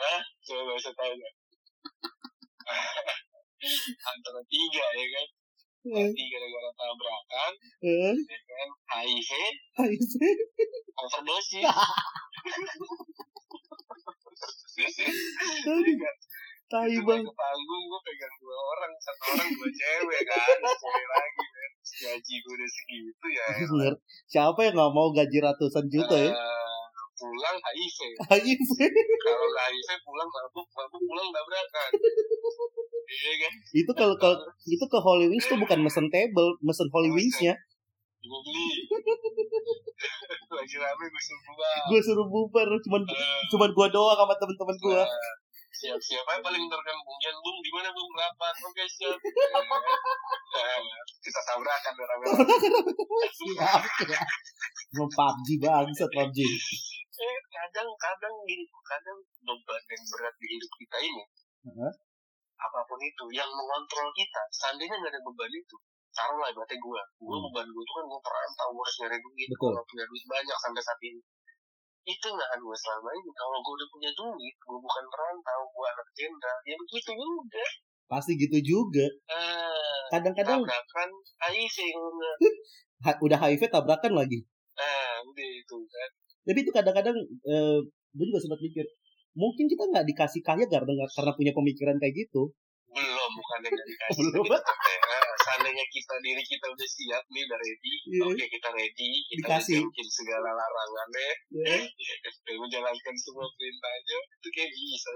[0.00, 0.24] Hah?
[0.48, 1.28] Coba usah tanya.
[4.00, 5.28] Antara tiga ya kan
[5.80, 8.68] mati gara-gara tabrakan ya kan
[9.00, 9.30] HIV
[11.00, 11.64] overdosis
[16.70, 17.22] Tai bang.
[17.26, 21.70] Ke panggung gue pegang dua orang, satu orang dua cewek kan, cewek lagi kan.
[21.82, 23.46] Gaji gue udah segitu ya.
[23.66, 23.94] Bener.
[24.30, 26.30] Siapa yang nggak mau gaji ratusan juta ya?
[26.30, 26.84] Eh,
[27.18, 27.98] pulang HIV.
[28.22, 28.70] HIV.
[29.18, 31.90] Kalau HIV pulang mabuk, mabuk pulang tabrakan.
[33.10, 33.52] Iya kan?
[33.74, 37.58] Itu kalau kalau itu ke Holy Wings tuh bukan mesen table, mesen Holy Wings-nya.
[38.22, 38.68] Gue beli.
[40.56, 41.74] Lagi rame gue suruh bubar.
[41.90, 45.02] Gue suruh bubar, cuman uh, cuman gue doang sama temen-temen gue.
[45.02, 45.34] Uh,
[45.70, 49.16] siap siap aja paling terkan bung bung di mana bung rapat oke siap
[51.24, 52.26] kita tabrakan rame
[53.32, 53.80] siap
[54.90, 56.38] Mau PUBG bangsat PUBG.
[56.42, 61.22] Eh, kadang-kadang gini, kadang beban yang berat di hidup kita ini,
[61.68, 61.92] Heeh.
[62.60, 65.76] Apa pun itu, yang mengontrol kita, seandainya nggak ada beban itu,
[66.10, 67.44] taruhlah berarti gue, gue Hmm.
[67.48, 69.70] beban gue itu kan gue perantau, gue harus nyari duit, Betul.
[69.72, 71.20] nggak punya duit banyak sampai saat ini.
[72.02, 76.08] Itu nggak gue selama ini, kalau gue udah punya duit, gue bukan perantau, gue anak
[76.12, 77.64] jenderal, ya begitu juga.
[78.10, 79.06] Pasti gitu juga.
[79.30, 81.62] Eh, Kadang-kadang tabrakan kalau
[83.06, 84.42] ha- udah HIV tabrakan lagi.
[84.76, 86.10] eh, udah itu kan.
[86.42, 87.78] Tapi itu kadang-kadang eh,
[88.10, 88.82] gue juga sempat mikir,
[89.32, 92.50] mungkin kita nggak dikasih kaya karena karena punya pemikiran kayak gitu.
[92.90, 94.44] belum bukan yang dikasih Belum.
[94.50, 98.22] Kayak, ah, seandainya kita diri kita udah siap nih udah ready Iya.
[98.26, 99.78] oke kita ready kita Dikasih.
[99.78, 101.76] mungkin segala larangannya Ya.
[102.18, 105.10] dan menjalankan semua perintahnya itu kayak bisa.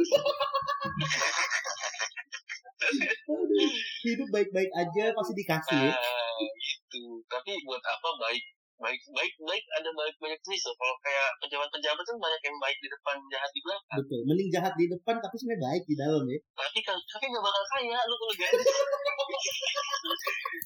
[3.25, 3.71] Aduh,
[4.05, 5.93] hidup baik-baik aja pasti dikasih ya.
[5.93, 10.97] ah gitu tapi buat apa baik baik baik baik ada baik banyak jenis loh kalau
[10.99, 14.21] kayak pejabat-pejabat kan banyak yang baik di depan jahat di belakang Betul.
[14.27, 16.39] Mending jahat di depan tapi sebenarnya baik di dalam ya.
[16.53, 18.51] tapi kan tapi nggak bakal kaya lu kalau gak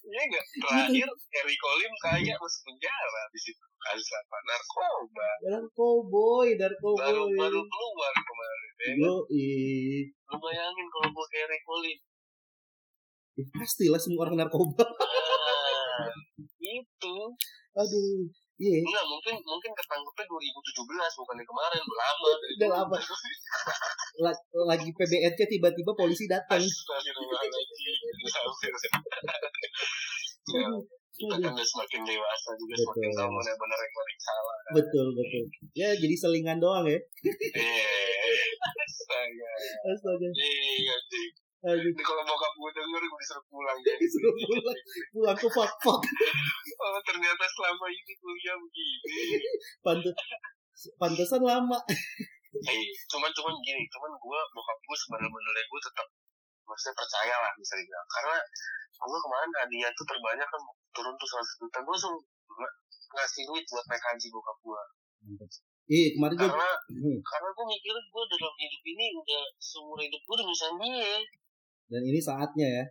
[0.09, 6.75] Iya nggak terakhir Harry Colim kaya masuk penjara di situ kasus apa narkoba Narkoboy, baru
[6.83, 7.38] narkoboy.
[7.38, 8.90] baru keluar kemarin ya.
[8.99, 10.03] Yo, ih.
[10.11, 11.99] lu bayangin kalau gue Harry Colim
[13.38, 14.83] Ya, pastilah semua orang narkoba.
[16.59, 17.17] Itu
[17.73, 18.27] Aduh,
[18.59, 18.79] iya.
[18.83, 20.83] enggak mungkin mungkin ketangkepnya 2017
[21.23, 22.97] bukan yang kemarin lama dari Udah lama.
[24.19, 26.59] La- Lagi PBNC tiba-tiba polisi datang.
[30.49, 30.67] Ya,
[31.15, 32.83] kita kan udah semakin dewasa juga Betul.
[32.89, 35.45] semakin tahu mana benar yang mana salah Betul, betul.
[35.75, 36.99] Ya, jadi selingan doang ya.
[36.99, 38.43] eh
[39.07, 39.51] saya
[39.87, 40.29] Astaga.
[41.59, 44.79] Aduh, Ini kalau bokap gue denger gue disuruh pulang jadi Disuruh pulang.
[45.11, 46.01] pulang ke fuck-fuck.
[46.79, 49.38] oh ternyata selama ini kuliah begini
[49.81, 50.14] Pantes,
[50.94, 51.79] pantesan lama.
[52.61, 55.31] eh cuman cuman gini cuman gue bokap gue sebenarnya
[55.64, 56.07] gue tetap
[56.62, 58.37] maksudnya percaya lah bisa dibilang karena
[58.99, 62.16] gue kemarin hadiah tuh terbanyak kan turun tuh 100 juta gue langsung
[62.49, 62.77] ng-
[63.11, 64.83] ngasih duit buat naik haji bokap gue
[65.88, 67.18] Iya, kemarin gue karena Hmm.
[67.18, 71.12] karena gue mikir gue dalam hidup ini udah seumur hidup gue udah bisa dia
[71.88, 72.85] dan ini saatnya ya.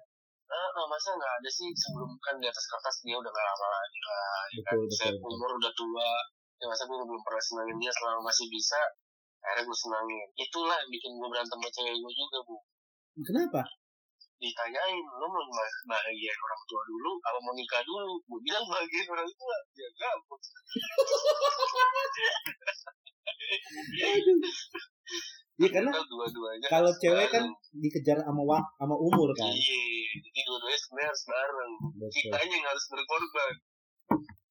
[0.47, 3.67] Ah, ah, masa nggak ada sih sebelum kan di atas kertas dia udah gak lama
[3.67, 5.35] lagi lah ya kan Betul, saya betul, betul.
[5.35, 6.09] umur udah tua
[6.57, 8.79] ya masa gue belum pernah senangin dia selama masih bisa
[9.43, 12.55] akhirnya gue senangin itulah yang bikin gue berantem sama cewek gue juga bu
[13.27, 13.61] Kenapa?
[14.37, 19.09] ditanyain lo mau bah- bahagiain orang tua dulu apa mau nikah dulu gue bilang bahagiain
[19.11, 20.41] orang tua ya gabut.
[25.57, 25.89] Iya karena
[26.69, 27.43] kalau harus cewek kan
[27.73, 29.49] dikejar sama wak sama umur kan.
[29.49, 32.11] iya jadi dua-duanya sebenarnya harus bareng Betul.
[32.29, 33.53] kitanya yang harus berkorban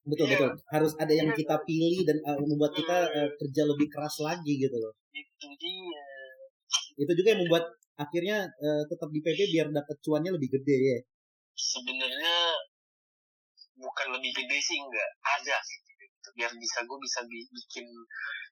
[0.07, 0.35] Betul Iya.
[0.38, 0.51] betul.
[0.71, 1.38] Harus ada yang Iya.
[1.38, 4.95] kita pilih dan uh, membuat kita uh, kerja lebih keras lagi gitu loh.
[5.11, 6.03] itu dia
[6.95, 7.64] Itu juga yang membuat
[7.99, 10.99] akhirnya uh, tetap di PB biar dapat cuannya lebih gede ya.
[11.57, 12.37] sebenarnya
[13.75, 15.79] bukan lebih gede sih enggak ada sih.
[16.37, 17.87] Biar bisa gue bisa bi- bikin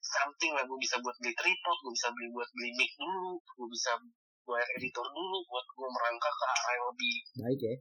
[0.01, 3.68] something lah gue bisa buat beli tripod gue bisa beli buat beli mic dulu gue
[3.68, 3.92] bisa
[4.44, 7.75] buat editor dulu buat gue merangkak ke arah yang lebih Baik ya.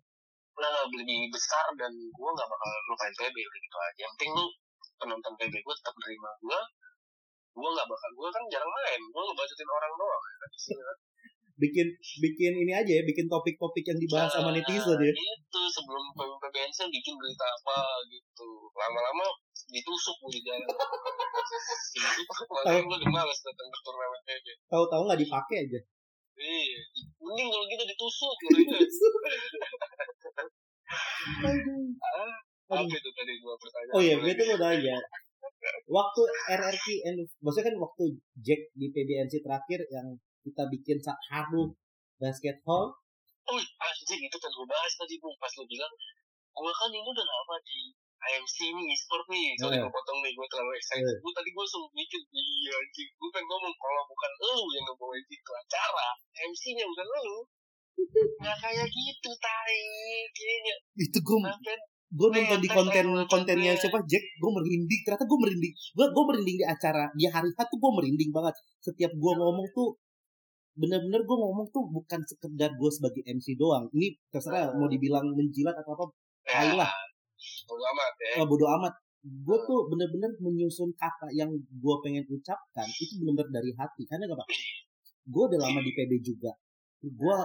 [0.60, 1.02] lah lebih
[1.34, 4.46] besar dan gue nggak bakal lupain PB gitu aja yang penting lu
[5.02, 6.60] penonton PB gue tetap nerima gue
[7.54, 10.98] gue nggak bakal gue kan jarang main gue ngebacotin orang doang kan di sini kan.
[11.54, 11.88] Bikin
[12.18, 15.14] bikin ini aja ya, bikin topik-topik yang dibahas sama Nah, netizen ya.
[15.14, 17.78] Itu sebelum PBNC bikin berita apa
[18.10, 18.74] gitu.
[18.74, 19.22] Lama-lama
[19.74, 20.70] ditusuk gue di jalan.
[20.70, 24.46] Makanya gue udah males datang ke turnamen PB.
[24.70, 25.80] Tahu-tahu nggak dipakai aja.
[26.34, 26.82] Iya,
[27.22, 28.78] mending kalau gitu ditusuk mereka.
[31.44, 31.88] Aduh.
[32.74, 33.96] Apa itu tadi dua pertanyaan?
[33.98, 34.98] Oh iya, gue tuh mau nanya.
[35.90, 36.22] Waktu
[36.58, 36.86] RRQ,
[37.42, 38.04] maksudnya kan waktu
[38.42, 41.74] Jack di PBNC terakhir yang kita bikin sa- haru
[42.18, 42.98] basket hall,
[43.44, 45.92] Oh, anjing itu kan gue bahas tadi bu pas lu bilang
[46.56, 47.92] gue kan ini udah lama di
[48.24, 49.48] IMC nih e-sport nih.
[49.60, 49.84] Sorry Iya.
[49.84, 51.04] gue potong nih gue terlalu excited.
[51.04, 51.20] Iya.
[51.20, 53.10] gue tadi gue langsung mikir iya anjing.
[53.20, 56.08] Gue kan ngomong kalau bukan lu yang ngebawain itu acara
[56.48, 57.38] MC nya bukan lu.
[58.40, 59.82] Nggak kayak gitu tai.
[60.32, 61.38] Kayaknya itu gue
[62.14, 64.00] gue nonton di konten kontennya siapa?
[64.08, 65.02] Jack gue merinding.
[65.04, 65.74] Ternyata gue merinding.
[65.98, 67.04] Gue gue merinding di acara.
[67.12, 68.56] Di hari tuh gue merinding banget.
[68.80, 70.00] Setiap gue ngomong tuh
[70.74, 73.86] bener-bener gue ngomong tuh bukan sekedar gue sebagai MC doang.
[73.94, 76.06] Ini terserah mau dibilang menjilat atau apa
[76.44, 76.92] Tai lah.
[77.68, 78.32] Bodo amat ya.
[78.42, 78.94] Oh, bodo amat.
[79.24, 84.04] Gue tuh bener-bener menyusun kata yang gue pengen ucapkan itu bener-bener dari hati.
[84.08, 84.46] Karena apa
[85.24, 86.52] gue udah lama di PB juga.
[87.04, 87.36] Gue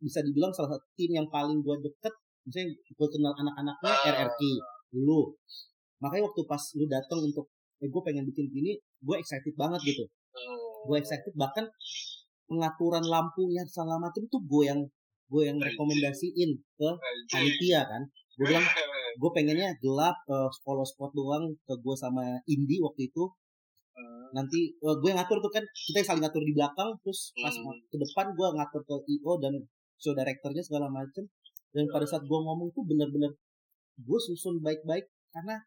[0.00, 2.14] bisa dibilang salah satu tim yang paling gue deket
[2.48, 4.08] misalnya gue kenal anak-anaknya Ah.
[4.16, 4.40] RRQ
[4.96, 5.36] dulu
[6.00, 7.52] makanya waktu pas lu datang untuk
[7.84, 10.08] eh gue pengen bikin gini gue excited banget gitu.
[10.08, 10.88] Hmm.
[10.88, 11.68] gue excited bahkan
[12.48, 14.80] pengaturan lampunya segala macam tuh gue yang
[15.30, 16.88] gue yang rekomendasiin ke
[17.30, 18.02] panitia kan.
[18.40, 18.64] Gue bilang
[19.20, 23.24] gue pengennya gelap uh, follow spot doang ke gue sama Indi waktu itu
[23.90, 24.30] Hmm.
[24.32, 27.74] nanti uh, gue ngatur tuh kan kita saling ngatur di belakang terus pas Hmm.
[27.90, 29.52] ke depan gue ngatur ke IO dan
[29.98, 31.26] show directornya segala macem
[31.74, 33.34] dan pada saat gue ngomong tuh bener-bener
[33.98, 35.04] gue susun baik-baik
[35.34, 35.58] karena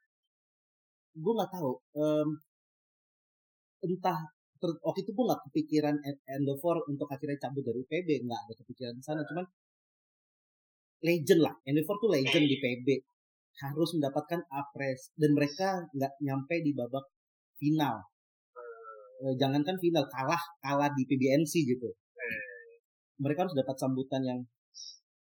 [1.14, 2.28] gue nggak tahu em,
[3.84, 4.20] entah
[4.58, 8.54] ter- waktu itu gue nggak kepikiran E- Endeavor untuk akhirnya cabut dari PB nggak ada
[8.56, 9.46] kepikiran di sana cuman
[11.04, 12.88] legend lah Endeavor tuh legend di PB
[13.62, 15.14] harus mendapatkan apres.
[15.14, 17.06] Dan mereka nggak nyampe di babak
[17.62, 18.02] final.
[19.24, 21.90] Eh, jangankan final kalah kalah di PBNC gitu.
[23.22, 24.40] Mereka harus dapat sambutan yang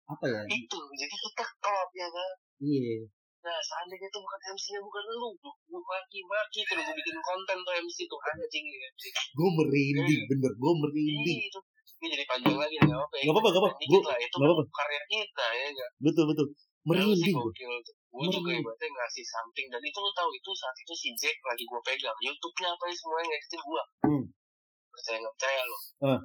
[0.09, 0.41] apa ya?
[0.45, 0.77] Itu.
[0.77, 2.31] Jadi kita klop ya kan?
[2.59, 3.07] Iya.
[3.39, 5.29] Nah seandainya itu bukan MC-nya bukan lu.
[5.41, 8.19] Gue maki-maki terus gue bikin konten tuh MC tuh.
[8.19, 8.89] Anjing ya.
[9.33, 11.39] Gue merinding bener gue merinding.
[11.47, 11.59] Itu.
[11.99, 13.15] Ini jadi panjang lagi nggak apa-apa.
[13.19, 13.79] Nggak apa-apa, nggak apa-apa.
[13.83, 14.63] Itu nggak apa-apa.
[14.71, 16.47] karya kita ya enggak betul betul.
[16.87, 17.51] Merinding gua.
[18.09, 18.65] Tuh gue juga Merinding.
[18.65, 22.17] ibaratnya ngasih something dan itu lu tahu itu saat itu si Jack lagi gue pegang.
[22.19, 24.23] YouTube-nya apa ya semuanya ngikutin gue Hmm.
[24.89, 25.77] percaya nggak percaya lo
[26.09, 26.19] Eh.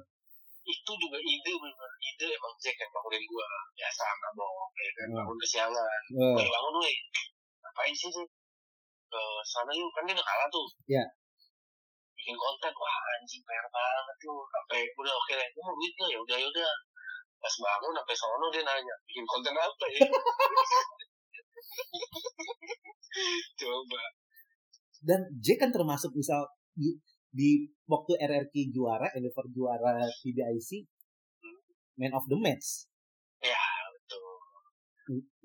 [0.65, 5.05] itu juga ide bener ide emang Jack yang bangunin gue biasa nggak bohong ya kan?
[5.05, 5.17] Hmm.
[5.19, 6.95] bangun kesiangan Eh, Woi bangun woi
[7.61, 8.29] ngapain sih Jack?
[9.05, 10.67] Ke sana yuk kan dia udah kalah tuh.
[10.87, 11.05] Iya.
[12.15, 14.35] bikin konten wah anjing PR banget lu.
[14.49, 16.71] Sampai udah oke deh lu mau duit ya udah ya udah.
[17.37, 19.99] Pas bangun sampai sono dia nanya bikin konten apa ya
[23.61, 24.01] coba.
[25.05, 26.97] Dan J kan termasuk misal di,
[27.29, 30.87] di waktu RRQ juara Endeavor juara PBIC
[32.01, 32.89] man of the match.
[33.39, 33.61] Ya
[33.95, 34.35] betul.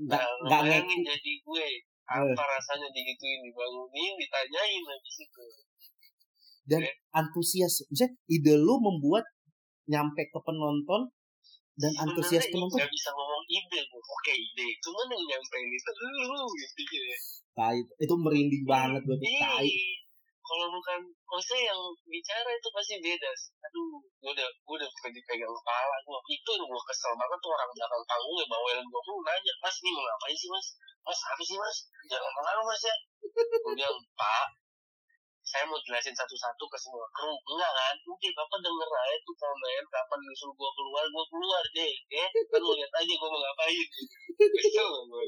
[0.08, 1.66] Nggak nah, nggak bayangin jadi gue
[2.10, 5.46] apa rasanya digituin dibangunin ditanyain habis itu
[6.66, 6.82] dan
[7.14, 9.22] antusias misalnya ide lu membuat
[9.86, 11.14] nyampe ke penonton
[11.78, 13.98] dan antusias penonton nggak bisa ngomong ide Bu.
[14.00, 17.18] oke ide cuman yang nyampein itu lu gitu ya
[17.54, 19.70] tai itu merinding banget tuh tai.
[20.50, 20.98] Kalau bukan,
[21.30, 21.78] maksudnya yang
[22.10, 23.30] bicara itu pasti beda.
[23.70, 26.18] Aduh, gue udah, gue udah bukan dipegang kepala gue.
[26.26, 29.94] Itu gue kesel banget tuh orang belakang panggung ya bawelin gue pun nanya, Mas ini
[29.94, 30.66] mau ngapain sih mas?
[31.06, 31.76] Mas apa sih mas?
[32.10, 32.94] Jangan apa mas ya?
[33.62, 34.46] Gue bilang, Pak,
[35.50, 37.34] saya mau jelasin satu-satu ke semua kru.
[37.34, 37.94] Enggak kan?
[38.06, 41.94] Mungkin bapak denger aja tuh komen, kapan disuruh gue keluar, gue keluar deh.
[42.06, 43.86] Ya, kan lu lihat aja gue mau ngapain.
[44.38, 45.24] Kesel gue.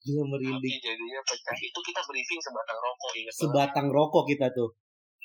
[0.00, 1.56] gila merinding Tapi jadinya pecah.
[1.60, 3.10] Itu kita briefing sebatang rokok.
[3.14, 3.42] Ingat banget.
[3.46, 4.70] sebatang rokok kita tuh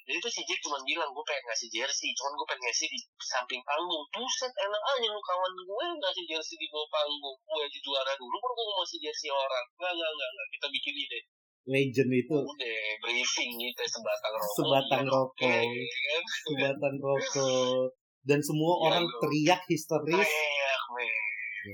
[0.05, 2.99] Jadi tuh si Jack cuma bilang gue pengen ngasih jersey, cuman gue pengen ngasih di
[3.17, 4.05] samping panggung.
[4.13, 7.33] Buset enak aja lu kawan gue ngasih jersey di bawah panggung.
[7.41, 9.65] Gue aja juara dulu, baru gue mau ngasih jersey orang.
[9.81, 10.47] Enggak, enggak, enggak, enggak.
[10.53, 11.19] Kita bikin ide.
[11.65, 12.37] Legend itu.
[12.41, 14.53] Udah briefing gitu sebatang rokok.
[14.57, 15.65] Sebatang iya, rokok.
[15.65, 16.23] kan?
[16.45, 17.83] sebatang rokok.
[18.25, 19.17] Dan semua Iya, orang lu.
[19.21, 20.29] teriak histeris.
[20.29, 20.81] Teriak,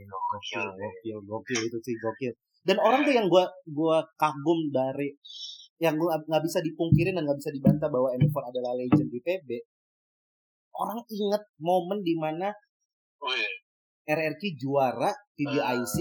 [0.08, 2.34] gokil gokil gokil itu sih gokil.
[2.64, 5.12] Dan orang tuh yang gua gua kagum dari
[5.82, 9.50] yang gua nggak bisa dipungkirin dan nggak bisa dibantah bahwa Endeavor adalah legend di PB
[10.72, 12.50] orang inget momen di mana
[13.22, 13.50] Wih,
[14.08, 15.98] RRQ juara PBIC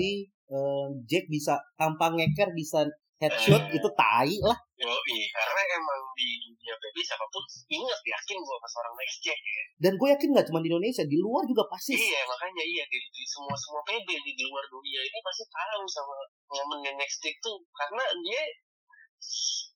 [0.51, 2.87] eh, Jack bisa tanpa ngeker bisa
[3.21, 5.19] headshot itu tai lah yoi.
[5.29, 9.37] Karena emang di dunia PB siapa pun ingat yakin gue pas orang next Jack.
[9.77, 12.97] dan gue yakin nggak cuma di Indonesia di luar juga pasti Iya makanya iya di,
[12.97, 16.17] di semua semua PB di, di luar dunia ini pasti tahu sama
[16.49, 18.43] momennya next stick tuh karena dia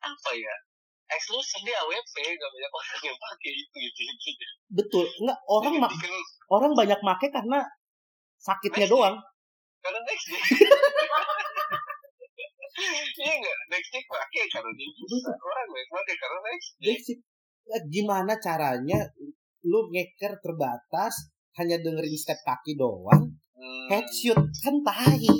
[0.01, 0.55] apa ya
[1.13, 4.45] eksklusif dia AWP gak banyak orang yang pakai itu gitu gitu.
[4.73, 7.61] betul nggak orang ma- Dikenal orang banyak make karena
[8.41, 9.17] sakitnya doang
[9.85, 10.33] karena next.
[12.75, 13.57] Iya nggak
[14.11, 18.99] pakai karena dia bisa orang pakai karena gimana caranya
[19.65, 25.31] lu ngeker terbatas hanya dengerin step kaki doang Hmm, headshot kan tahi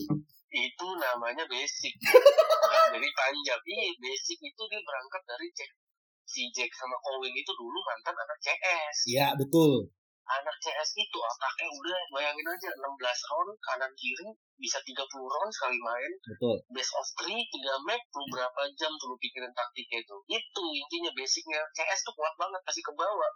[0.55, 1.95] itu namanya basic.
[2.95, 3.61] Jadi panjang.
[3.67, 5.71] Iya basic itu dia berangkat dari Jack
[6.25, 8.97] si Jack sama Owen itu dulu mantan anak CS.
[9.13, 9.93] ya betul
[10.25, 15.77] anak CS itu otaknya udah bayangin aja 16 round kanan kiri bisa 30 round sekali
[15.77, 16.13] main.
[16.25, 16.57] Betul.
[16.73, 20.17] Best of 3 3 map lu berapa jam tuh lu pikirin taktiknya itu?
[20.33, 21.61] Itu intinya basicnya.
[21.77, 23.33] CS tuh kuat banget pasti ke bawah.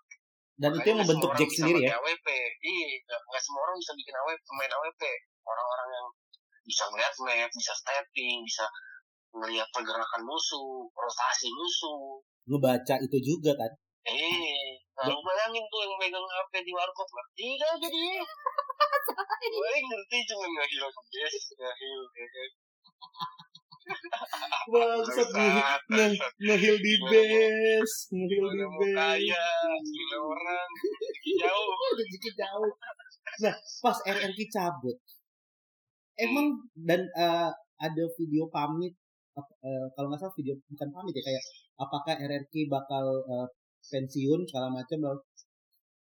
[0.59, 1.95] Dan itu yang Makanya membentuk Jack sendiri ya?
[1.95, 2.29] AWP
[2.67, 5.03] iya nggak nggak semua orang bisa bikin AWP pemain AWP
[5.47, 6.07] orang-orang yang
[6.67, 8.67] bisa melihat map bisa stepping bisa
[9.39, 12.19] melihat pergerakan musuh rotasi musuh.
[12.49, 13.71] Ngebaca itu juga kan?
[14.09, 18.07] Eh, nah lu bayangin tuh yang megang HP di warkop ngerti gak jadi?
[19.55, 22.11] Gue ngerti cuma nggak hilang yes, nggak hilang.
[22.19, 22.51] ya kan?
[24.73, 26.13] Bangsat nih,
[26.45, 28.93] ngehil di base, ngehil di base.
[28.93, 29.49] Kaya,
[29.81, 31.73] gila orang, rezeki jauh.
[31.99, 32.73] Rezeki jauh.
[33.39, 34.99] Nah, pas RRQ cabut,
[36.21, 36.47] emang
[36.77, 37.49] dan uh,
[37.81, 38.93] ada video pamit,
[39.39, 41.45] uh, kalau nggak salah video bukan pamit ya kayak
[41.79, 43.49] apakah RRQ bakal uh,
[43.89, 45.19] pensiun segala macam.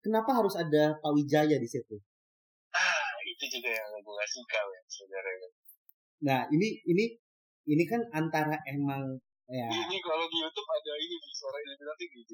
[0.01, 1.97] Kenapa harus ada Pak Wijaya di situ?
[2.71, 5.49] Ah, itu juga yang gue gak suka ya sebenarnya.
[6.26, 7.05] Nah, ini ini
[7.65, 12.34] ini kan antara emang ya ini kalau di YouTube ada ini suara Illuminati gitu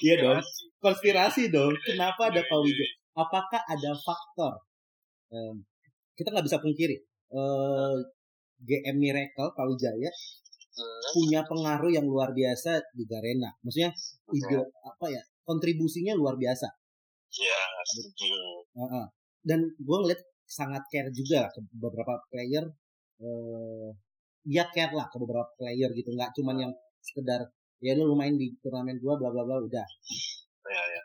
[0.00, 0.40] iya dong
[0.80, 4.64] konspirasi dong kenapa ada Pak Wijaya apakah ada faktor
[5.28, 5.60] um,
[6.16, 6.96] kita nggak bisa pungkiri
[7.36, 8.00] uh,
[8.64, 10.08] GM Miracle Pak Wijaya
[11.12, 13.52] punya pengaruh yang luar biasa di Garena.
[13.60, 13.92] Maksudnya
[14.32, 16.68] ide apa ya kontribusinya luar biasa.
[17.32, 17.60] Ya
[17.96, 18.32] setuju.
[18.76, 19.06] Uh -uh.
[19.42, 22.64] dan gue ngeliat sangat care juga ke beberapa player
[23.24, 23.88] uh,
[24.44, 26.12] dia care lah ke beberapa player gitu.
[26.12, 27.48] Nggak cuman yang sekedar
[27.82, 29.86] ya lu main di turnamen gua bla bla bla udah.
[30.62, 31.02] Ya, ya.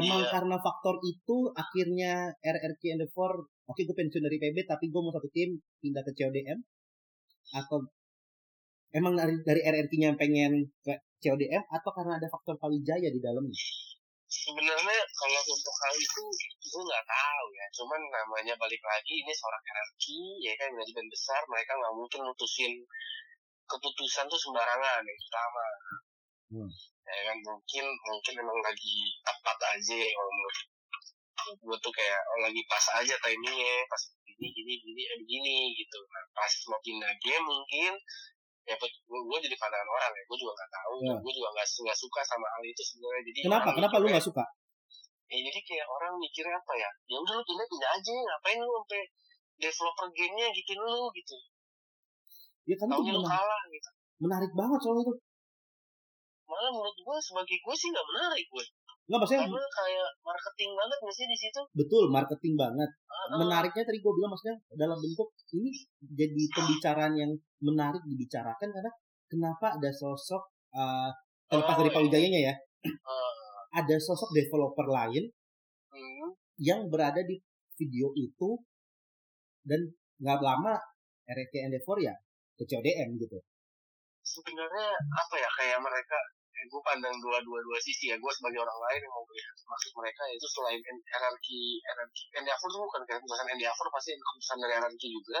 [0.00, 0.32] emang iya.
[0.32, 5.00] karena faktor itu akhirnya RRQ and the Four oke gue pensiun dari PB tapi gue
[5.04, 6.58] mau satu tim pindah ke CODM
[7.50, 7.82] atau
[8.94, 13.56] emang dari dari RRQ-nya pengen ke CODM atau karena ada faktor Pawijaya di dalamnya?
[14.32, 16.22] Sebenarnya kalau untuk hal itu
[16.72, 17.66] gue nggak tahu ya.
[17.76, 22.72] Cuman namanya balik lagi ini seorang energi ya kan manajemen besar mereka nggak mungkin mutusin
[23.68, 25.66] keputusan tuh sembarangan yang pertama.
[26.52, 26.68] Hmm.
[27.08, 30.56] ya kan mungkin mungkin memang lagi tepat aja kalau menurut
[31.64, 34.02] gue tuh kayak oh, lagi pas aja timingnya pas
[34.36, 35.98] gini gini gini eh, begini gitu.
[36.08, 37.92] Nah pas mau pindah game mungkin
[38.62, 41.14] ya gue, gue jadi pandangan orang ya gue juga nggak tahu ya.
[41.18, 43.22] gue juga nggak nggak suka sama hal itu sebenarnya.
[43.28, 43.68] Jadi kenapa?
[43.74, 44.44] kenapa lu nggak suka?
[45.32, 46.90] Ya jadi kayak orang mikirnya apa ya?
[47.08, 49.02] Ya udah lu pindah pindah aja ngapain lu sampai
[49.58, 51.36] developer gamenya gitu lu gitu.
[52.62, 53.90] Ya kan itu menarik, kalah gitu.
[54.22, 55.14] Menarik banget soal itu.
[56.46, 58.64] Malah menurut gue sebagai gue sih nggak menarik gue
[59.12, 61.60] Enggak maksudnya Karena kayak marketing banget sih di situ.
[61.76, 62.90] Betul, marketing banget.
[63.36, 65.68] Menariknya tadi gue bilang maksudnya dalam bentuk ini
[66.00, 67.28] jadi pembicaraan yang
[67.60, 68.92] menarik dibicarakan karena
[69.28, 70.40] kenapa ada sosok
[70.72, 71.12] uh,
[71.44, 72.54] terlepas oh, dari Pak Wijayanya ya.
[72.88, 73.32] Uh,
[73.84, 75.28] ada sosok developer lain
[75.92, 77.36] uh, yang berada di
[77.76, 78.56] video itu
[79.68, 79.92] dan
[80.24, 80.80] nggak lama
[81.28, 82.16] RK Endeavor ya
[82.56, 83.44] ke CODM gitu.
[84.24, 86.16] Sebenarnya apa ya kayak mereka
[86.66, 88.16] gue pandang dua dua dua sisi ya.
[88.18, 92.80] Gue sebagai orang lain yang mau melihat maksud mereka itu selain hierarki hierarki Endeavor tuh
[92.86, 95.40] bukan kayak keputusan Endeavor pasti keputusan dari hierarki juga.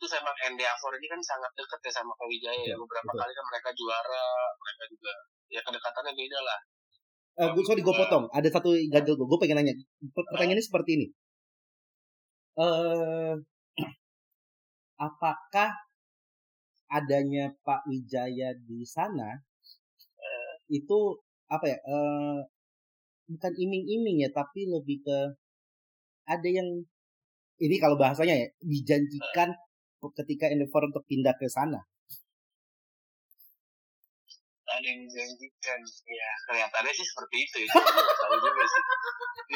[0.00, 3.20] Itu emang Endeavor ini kan sangat dekat ya sama Kawijaya ya, beberapa betul.
[3.20, 4.26] kali kan mereka juara
[4.56, 5.12] mereka juga
[5.50, 6.60] ya kedekatannya beda lah.
[7.40, 8.24] Uh, gue sorry gue potong.
[8.36, 9.74] Ada satu ganjel gue gue pengen nanya.
[10.12, 11.06] Pertanyaannya seperti ini.
[12.58, 13.32] Uh,
[15.08, 15.89] apakah
[16.90, 19.38] adanya Pak Wijaya di sana
[20.70, 20.98] itu
[21.50, 22.38] apa ya uh,
[23.26, 25.18] bukan iming-iming ya tapi lebih ke
[26.30, 26.86] ada yang
[27.60, 29.50] ini kalau bahasanya ya dijanjikan
[30.16, 31.76] ketika Endeavor untuk pindah ke sana.
[34.70, 38.82] Ada yang dijanjikan ya kelihatannya sih seperti itu ya tahu juga sih.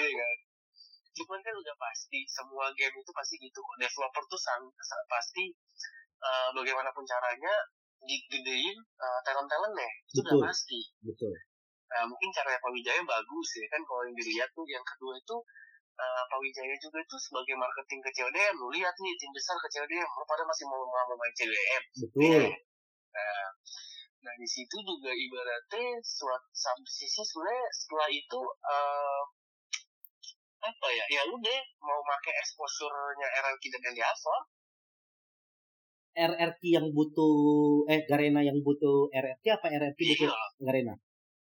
[0.03, 0.39] Iya kan?
[1.15, 3.63] Cuman kan udah pasti semua game itu pasti gitu.
[3.79, 5.55] Developer tuh sangat pasti
[6.23, 7.55] uh, bagaimanapun caranya
[8.05, 10.81] digedein uh, talent talentnya itu betul, udah pasti.
[11.01, 11.33] Betul.
[11.95, 14.67] Nah, mungkin cara Pak Wijaya bagus ya kan kalau yang dilihat tuh.
[14.67, 15.37] Yang kedua itu
[15.99, 19.69] uh, Pak Wijaya juga itu sebagai marketing ke CODM lu lihat nih tim besar ke
[19.79, 22.43] CODM lu pada masih mau mau main CODM betul.
[22.43, 22.51] Ya.
[23.15, 23.47] nah
[24.25, 29.23] nah di situ juga ibaratnya suatu satu sisi sebenarnya setelah itu uh,
[30.65, 31.05] apa ya?
[31.13, 34.37] Ya udah mau pakai exposure-nya RLQ dan Endiava
[36.15, 37.35] RRQ yang butuh
[37.91, 40.63] eh Garena yang butuh RRQ apa RRQ butuh iya.
[40.63, 40.95] Garena?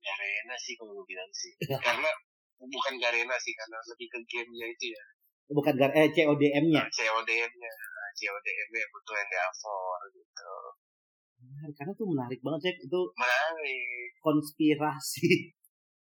[0.01, 1.53] Garena sih kalau bilang sih.
[1.87, 2.09] karena
[2.57, 5.03] bukan Garena sih karena lebih ke gamenya itu ya.
[5.47, 6.83] Bukan gar eh CODM-nya.
[6.83, 7.71] Nah, CODM-nya.
[7.71, 10.53] Nah, CODM-nya butuh yang Endeavor gitu.
[11.37, 15.53] Menarik, karena tuh menarik banget cek itu menarik konspirasi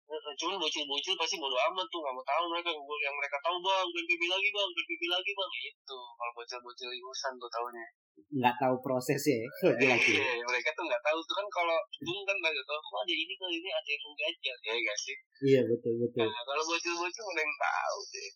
[0.05, 4.23] cuman bocil-bocil pasti bodo amat tuh nggak mau tahu mereka yang mereka tahu bang PBB
[4.29, 5.51] lagi bang PBB lagi bang.
[5.65, 7.85] Itu kalau bocil-bocil urusan tuh tahunya
[8.15, 9.43] nggak tahu prosesnya
[9.83, 12.99] ya lagi iya, mereka tuh nggak tahu tuh kan kalau dulu kan nggak tahu kok
[13.03, 15.15] ada ini kali ini ada yang ganjil ya gak sih?
[15.45, 16.23] Iya betul betul.
[16.23, 18.29] Nah, kalau bocil-bocil udah yang tahu deh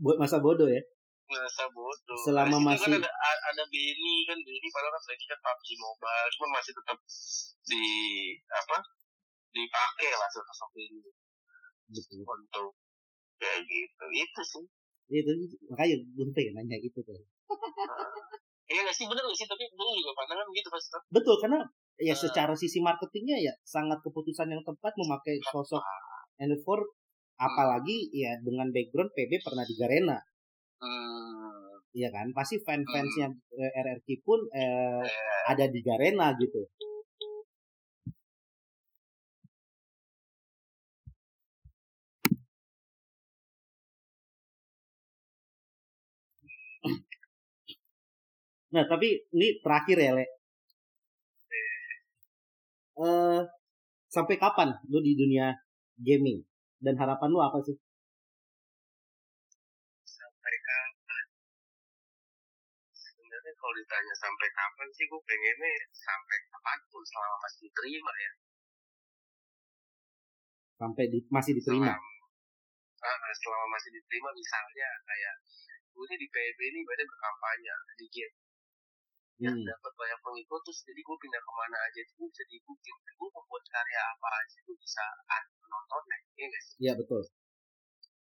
[0.00, 0.82] buat masa bodoh ya?
[1.28, 2.18] Masa bodoh.
[2.24, 3.10] Selama nah, masih kan ada
[3.52, 6.98] ada Benny kan Benny padahal kan lagi kan PUBG Mobile cuma masih tetap
[7.68, 7.84] di
[8.48, 8.76] apa
[9.52, 11.12] dipakai lah sosok ini.
[11.92, 12.72] Betul untuk
[13.36, 14.04] kayak gitu.
[14.12, 14.64] Itu sih.
[15.12, 15.56] Itu, itu.
[15.68, 17.20] Makanya gue pengen nanya itu tuh.
[18.72, 19.04] Iya nggak sih?
[19.04, 19.44] Bener nggak sih?
[19.44, 21.60] Tapi gue juga pandangan gitu pas Betul karena
[22.00, 25.84] ya secara sisi marketingnya ya sangat keputusan yang tepat memakai sosok
[26.40, 26.66] N4
[27.36, 30.18] apalagi ya dengan background PB pernah di Garena.
[30.80, 31.76] Hmm.
[31.92, 32.32] Iya kan?
[32.32, 33.28] Pasti fan-fansnya
[33.60, 36.62] eh, RRQ pun eh, Eh, ada di Garena gitu.
[48.72, 50.24] Nah, tapi ini terakhir ya, Le.
[52.92, 53.40] Eh,
[54.08, 55.52] sampai kapan lu di dunia
[56.00, 56.40] gaming?
[56.80, 57.76] Dan harapan lu apa sih?
[60.02, 61.24] sampai kapan?
[62.92, 68.32] Sebenarnya kalau ditanya sampai kapan sih gue pengennya sampai kapan pun selama masih diterima ya.
[70.80, 71.92] Sampai di, masih diterima?
[71.92, 72.10] Selama,
[73.02, 75.34] Ah, selama masih diterima misalnya kayak
[75.92, 78.41] gue ini di PB ini banyak berkampanye di game
[79.40, 79.64] yang Hmm.
[79.64, 83.28] dapat banyak pengikut terus jadi gue pindah ke mana aja itu gue bisa diikutin gue
[83.32, 86.76] membuat karya apa aja itu bisa ada penontonnya ya nggak sih?
[86.84, 87.22] Iya, betul.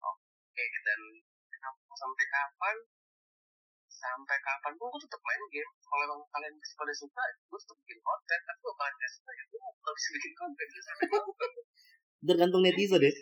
[0.01, 1.01] Oke, dan
[1.97, 2.76] sampai kapan
[3.97, 5.72] sampai kapan pun gue tetap main game.
[5.80, 8.38] Kalau emang kalian masih pada suka gue tetap bikin konten.
[8.44, 11.51] Tapi kalau kalian nggak suka ya gue nggak bisa bikin konten ya sampai kapan.
[12.26, 13.14] Tergantung netizen deh.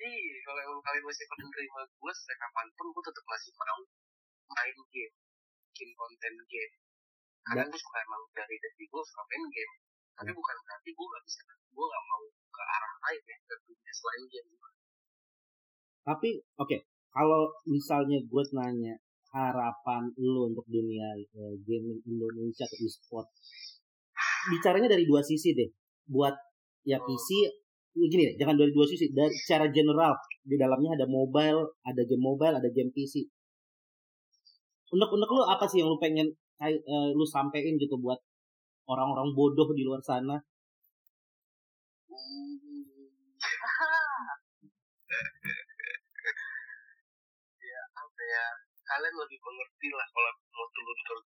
[0.00, 3.80] iya kalau emang kalian masih pada nerima gue sampai kapan pun gue tetap masih mau
[4.56, 5.14] main game
[5.80, 6.74] bikin konten game.
[7.40, 9.74] Karena gue suka emang dari dari gue suka main game.
[10.12, 13.92] Tapi bukan berarti gue nggak bisa gue nggak mau ke arah lain ya ke dunia
[13.96, 14.48] selain game.
[16.04, 16.76] Tapi oke,
[17.16, 18.94] kalau misalnya gue nanya
[19.32, 23.32] harapan lu untuk dunia eh, gaming Indonesia ke e-sport,
[24.52, 25.70] bicaranya dari dua sisi deh.
[26.12, 26.36] Buat
[26.84, 27.28] ya PC,
[27.96, 29.08] ini gini ya, jangan dari dua sisi.
[29.16, 30.12] Dari secara general.
[30.44, 33.24] Di dalamnya ada mobile, ada game mobile, ada game PC.
[34.90, 36.26] Unek-unek lu apa sih yang lu pengen
[36.66, 38.18] eh, lu sampein gitu buat
[38.90, 40.34] orang-orang bodoh di luar sana?
[47.70, 48.46] ya apa ya?
[48.82, 51.18] Kalian lebih mengerti lah kalau mau turun ter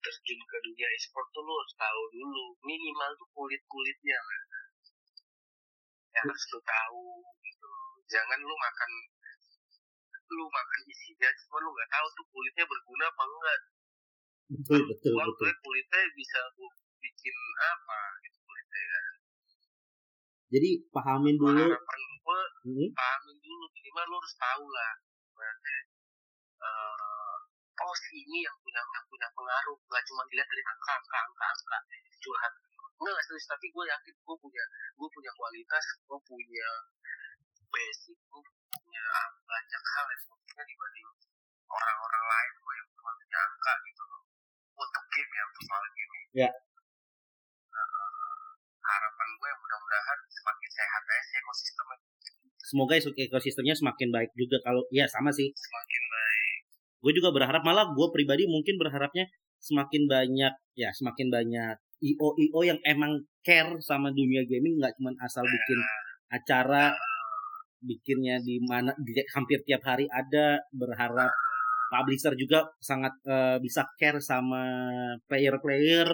[0.00, 4.40] terjun ke dunia e-sport tuh lu harus tahu dulu minimal tuh kulit kulitnya lah.
[6.12, 7.72] Yang harus lu tahu gitu.
[8.12, 8.90] Jangan lu makan
[10.32, 13.60] lu makan isinya cuma lu nggak tahu tuh kulitnya berguna apa enggak
[14.50, 15.46] Betul, betul, Gua betul.
[15.62, 16.40] kulitnya bisa
[16.98, 19.04] bikin apa gitu kulitnya kan
[20.50, 21.54] Jadi pahamin dulu.
[21.54, 24.92] harapan gue Hmm, pahamin dulu minimal lu harus tahu lah
[25.32, 25.76] berarti
[26.60, 27.36] eh
[27.80, 31.46] oh si ini yang punya yang punya pengaruh nggak cuma dilihat dari angka angka angka
[31.48, 31.78] angka
[32.20, 32.52] curhat
[33.00, 36.68] enggak nggak serius tapi gue yakin gue punya gue punya kualitas gue punya
[37.72, 38.42] basic gue
[39.00, 41.08] punya banyak hal yang gue punya dibanding
[41.70, 44.20] orang-orang lain gue yang cuma punya angka gitu loh
[44.76, 46.46] untuk game ya untuk soal game Ya.
[46.46, 46.56] Eh,
[48.86, 51.98] harapan gue mudah-mudahan semakin sehat aja sih ekosistemnya.
[52.60, 55.50] Semoga ekosistemnya semakin baik juga kalau ya sama sih.
[55.50, 56.58] Semakin baik.
[57.02, 59.26] Gue juga berharap malah gue pribadi mungkin berharapnya
[59.60, 65.12] semakin banyak ya semakin banyak io io yang emang care sama dunia gaming nggak cuma
[65.20, 65.80] asal bikin
[66.32, 66.96] acara
[67.80, 71.32] bikinnya di mana di, hampir tiap hari ada berharap
[71.90, 74.62] publisher juga sangat eh, bisa care sama
[75.26, 76.08] player-player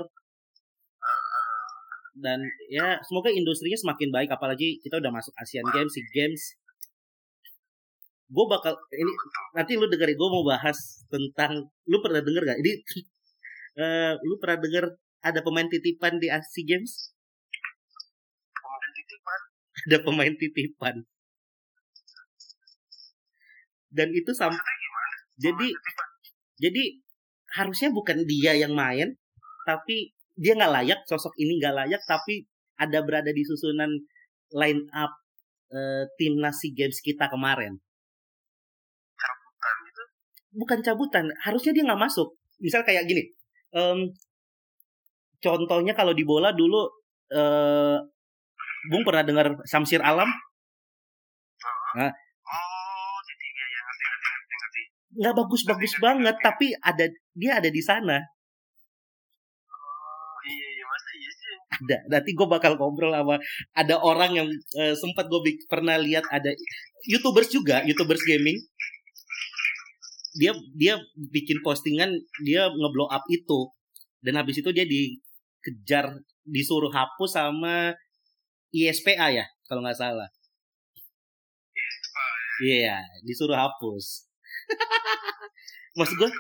[2.17, 2.41] dan
[2.73, 6.43] ya semoga industrinya semakin baik apalagi kita udah masuk Asian Games, SEA Games.
[8.27, 9.13] Gue bakal ini
[9.53, 12.59] nanti lu dengerin gue mau bahas tentang lu pernah denger gak?
[12.65, 12.73] Ini
[13.85, 14.85] eh, lu pernah denger
[15.21, 17.13] ada pemain titipan di SEA Games?
[18.57, 19.41] kemudian titipan
[19.87, 20.97] Ada pemain titipan.
[23.91, 25.17] Dan itu sam maksudnya gimana?
[25.37, 25.69] Jadi
[26.57, 26.83] jadi
[27.57, 29.15] harusnya bukan dia yang main
[29.65, 32.45] tapi dia nggak layak sosok ini nggak layak tapi
[32.77, 33.89] ada berada di susunan
[34.53, 35.13] line up
[35.73, 37.81] eh, timnas SEA Games kita kemarin.
[39.17, 40.03] Cabutan gitu?
[40.57, 42.37] Bukan cabutan harusnya dia nggak masuk.
[42.61, 43.25] Misal kayak gini
[43.77, 44.13] em,
[45.41, 46.89] contohnya kalau di bola dulu
[47.33, 47.99] eh,
[48.87, 50.31] Bung pernah dengar Samsir Alam?
[51.97, 52.26] Oh
[55.17, 58.21] nggak bagus-bagus banget tapi ada dia ada di sana.
[59.73, 60.87] Oh iya iya
[61.21, 61.97] iya ada.
[62.13, 63.37] Nanti gue bakal ngobrol sama
[63.73, 64.49] ada orang yang
[64.81, 66.53] eh, sempat gue pernah lihat ada
[67.09, 68.59] youtubers juga youtubers gaming.
[70.37, 72.13] Dia dia bikin postingan
[72.45, 73.73] dia ngeblow up itu.
[74.21, 76.13] Dan habis itu dia dikejar
[76.45, 77.95] disuruh hapus sama
[78.75, 80.29] ISPA ya kalau nggak salah.
[82.57, 84.25] Iya disuruh hapus
[85.97, 86.31] maksud gue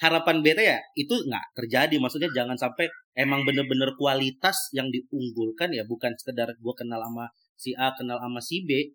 [0.00, 1.96] harapan beta ya itu nggak terjadi.
[2.00, 7.76] Maksudnya jangan sampai emang bener-bener kualitas yang diunggulkan ya bukan sekedar gue kenal sama si
[7.76, 8.70] A kenal sama si B.
[8.70, 8.88] Iya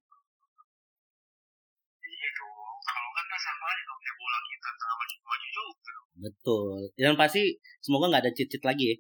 [6.15, 6.89] betul.
[6.97, 8.97] Dan pasti semoga nggak ada cheat-cheat lagi ya.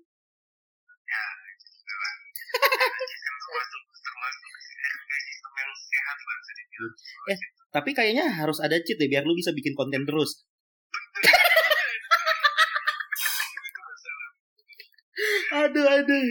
[7.25, 7.39] Ya, eh,
[7.71, 10.43] tapi kayaknya harus ada cheat deh biar lu bisa bikin konten terus
[15.65, 16.25] aduh aduh.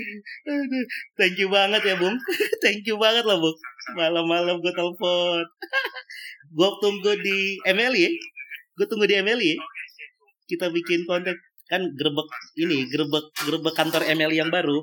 [0.49, 0.85] Aduh.
[1.19, 2.17] Thank you banget ya bung.
[2.65, 3.59] Thank you banget lah bung.
[3.99, 5.45] Malam-malam gue telepon.
[6.57, 8.11] Gue tunggu di MLI ya.
[8.79, 10.11] Gue tunggu di MLI ya Oke, sip.
[10.47, 11.35] kita bikin konten.
[11.67, 12.29] Kan gerbek
[12.61, 14.79] ini gerbek gerbek kantor MLI yang baru.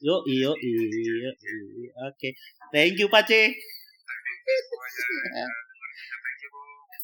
[0.00, 1.30] Yo iyo iyo
[2.06, 2.28] oke.
[2.70, 3.52] Thank you Pace.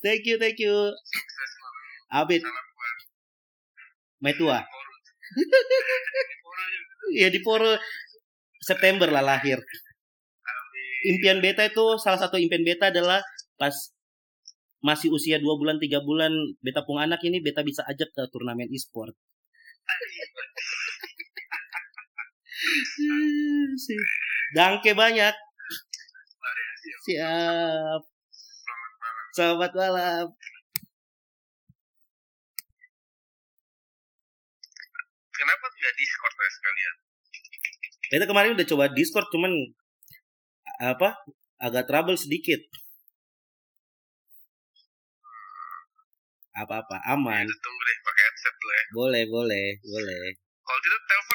[0.05, 0.95] Thank you, thank you.
[2.15, 2.47] Abid.
[4.23, 4.63] Metua
[7.15, 7.79] Ya di Poro
[8.63, 9.59] September lah lahir.
[11.07, 13.23] Impian beta itu salah satu impian beta adalah
[13.55, 13.95] pas
[14.83, 18.67] masih usia dua bulan tiga bulan beta pung anak ini beta bisa ajak ke turnamen
[18.75, 19.15] e-sport.
[24.57, 25.35] Dangke banyak.
[27.07, 28.03] Siap.
[29.37, 30.33] Selamat malam.
[35.87, 36.95] Tidak Discord ya sekalian?
[38.11, 39.53] beta kemarin udah coba Discord cuman
[40.83, 41.15] apa
[41.63, 42.59] agak trouble sedikit
[46.57, 48.85] apa-apa aman Itu tunggu deh pakai headset dulu ya.
[48.97, 50.25] boleh boleh boleh
[50.67, 51.35] Kalau tidak telepon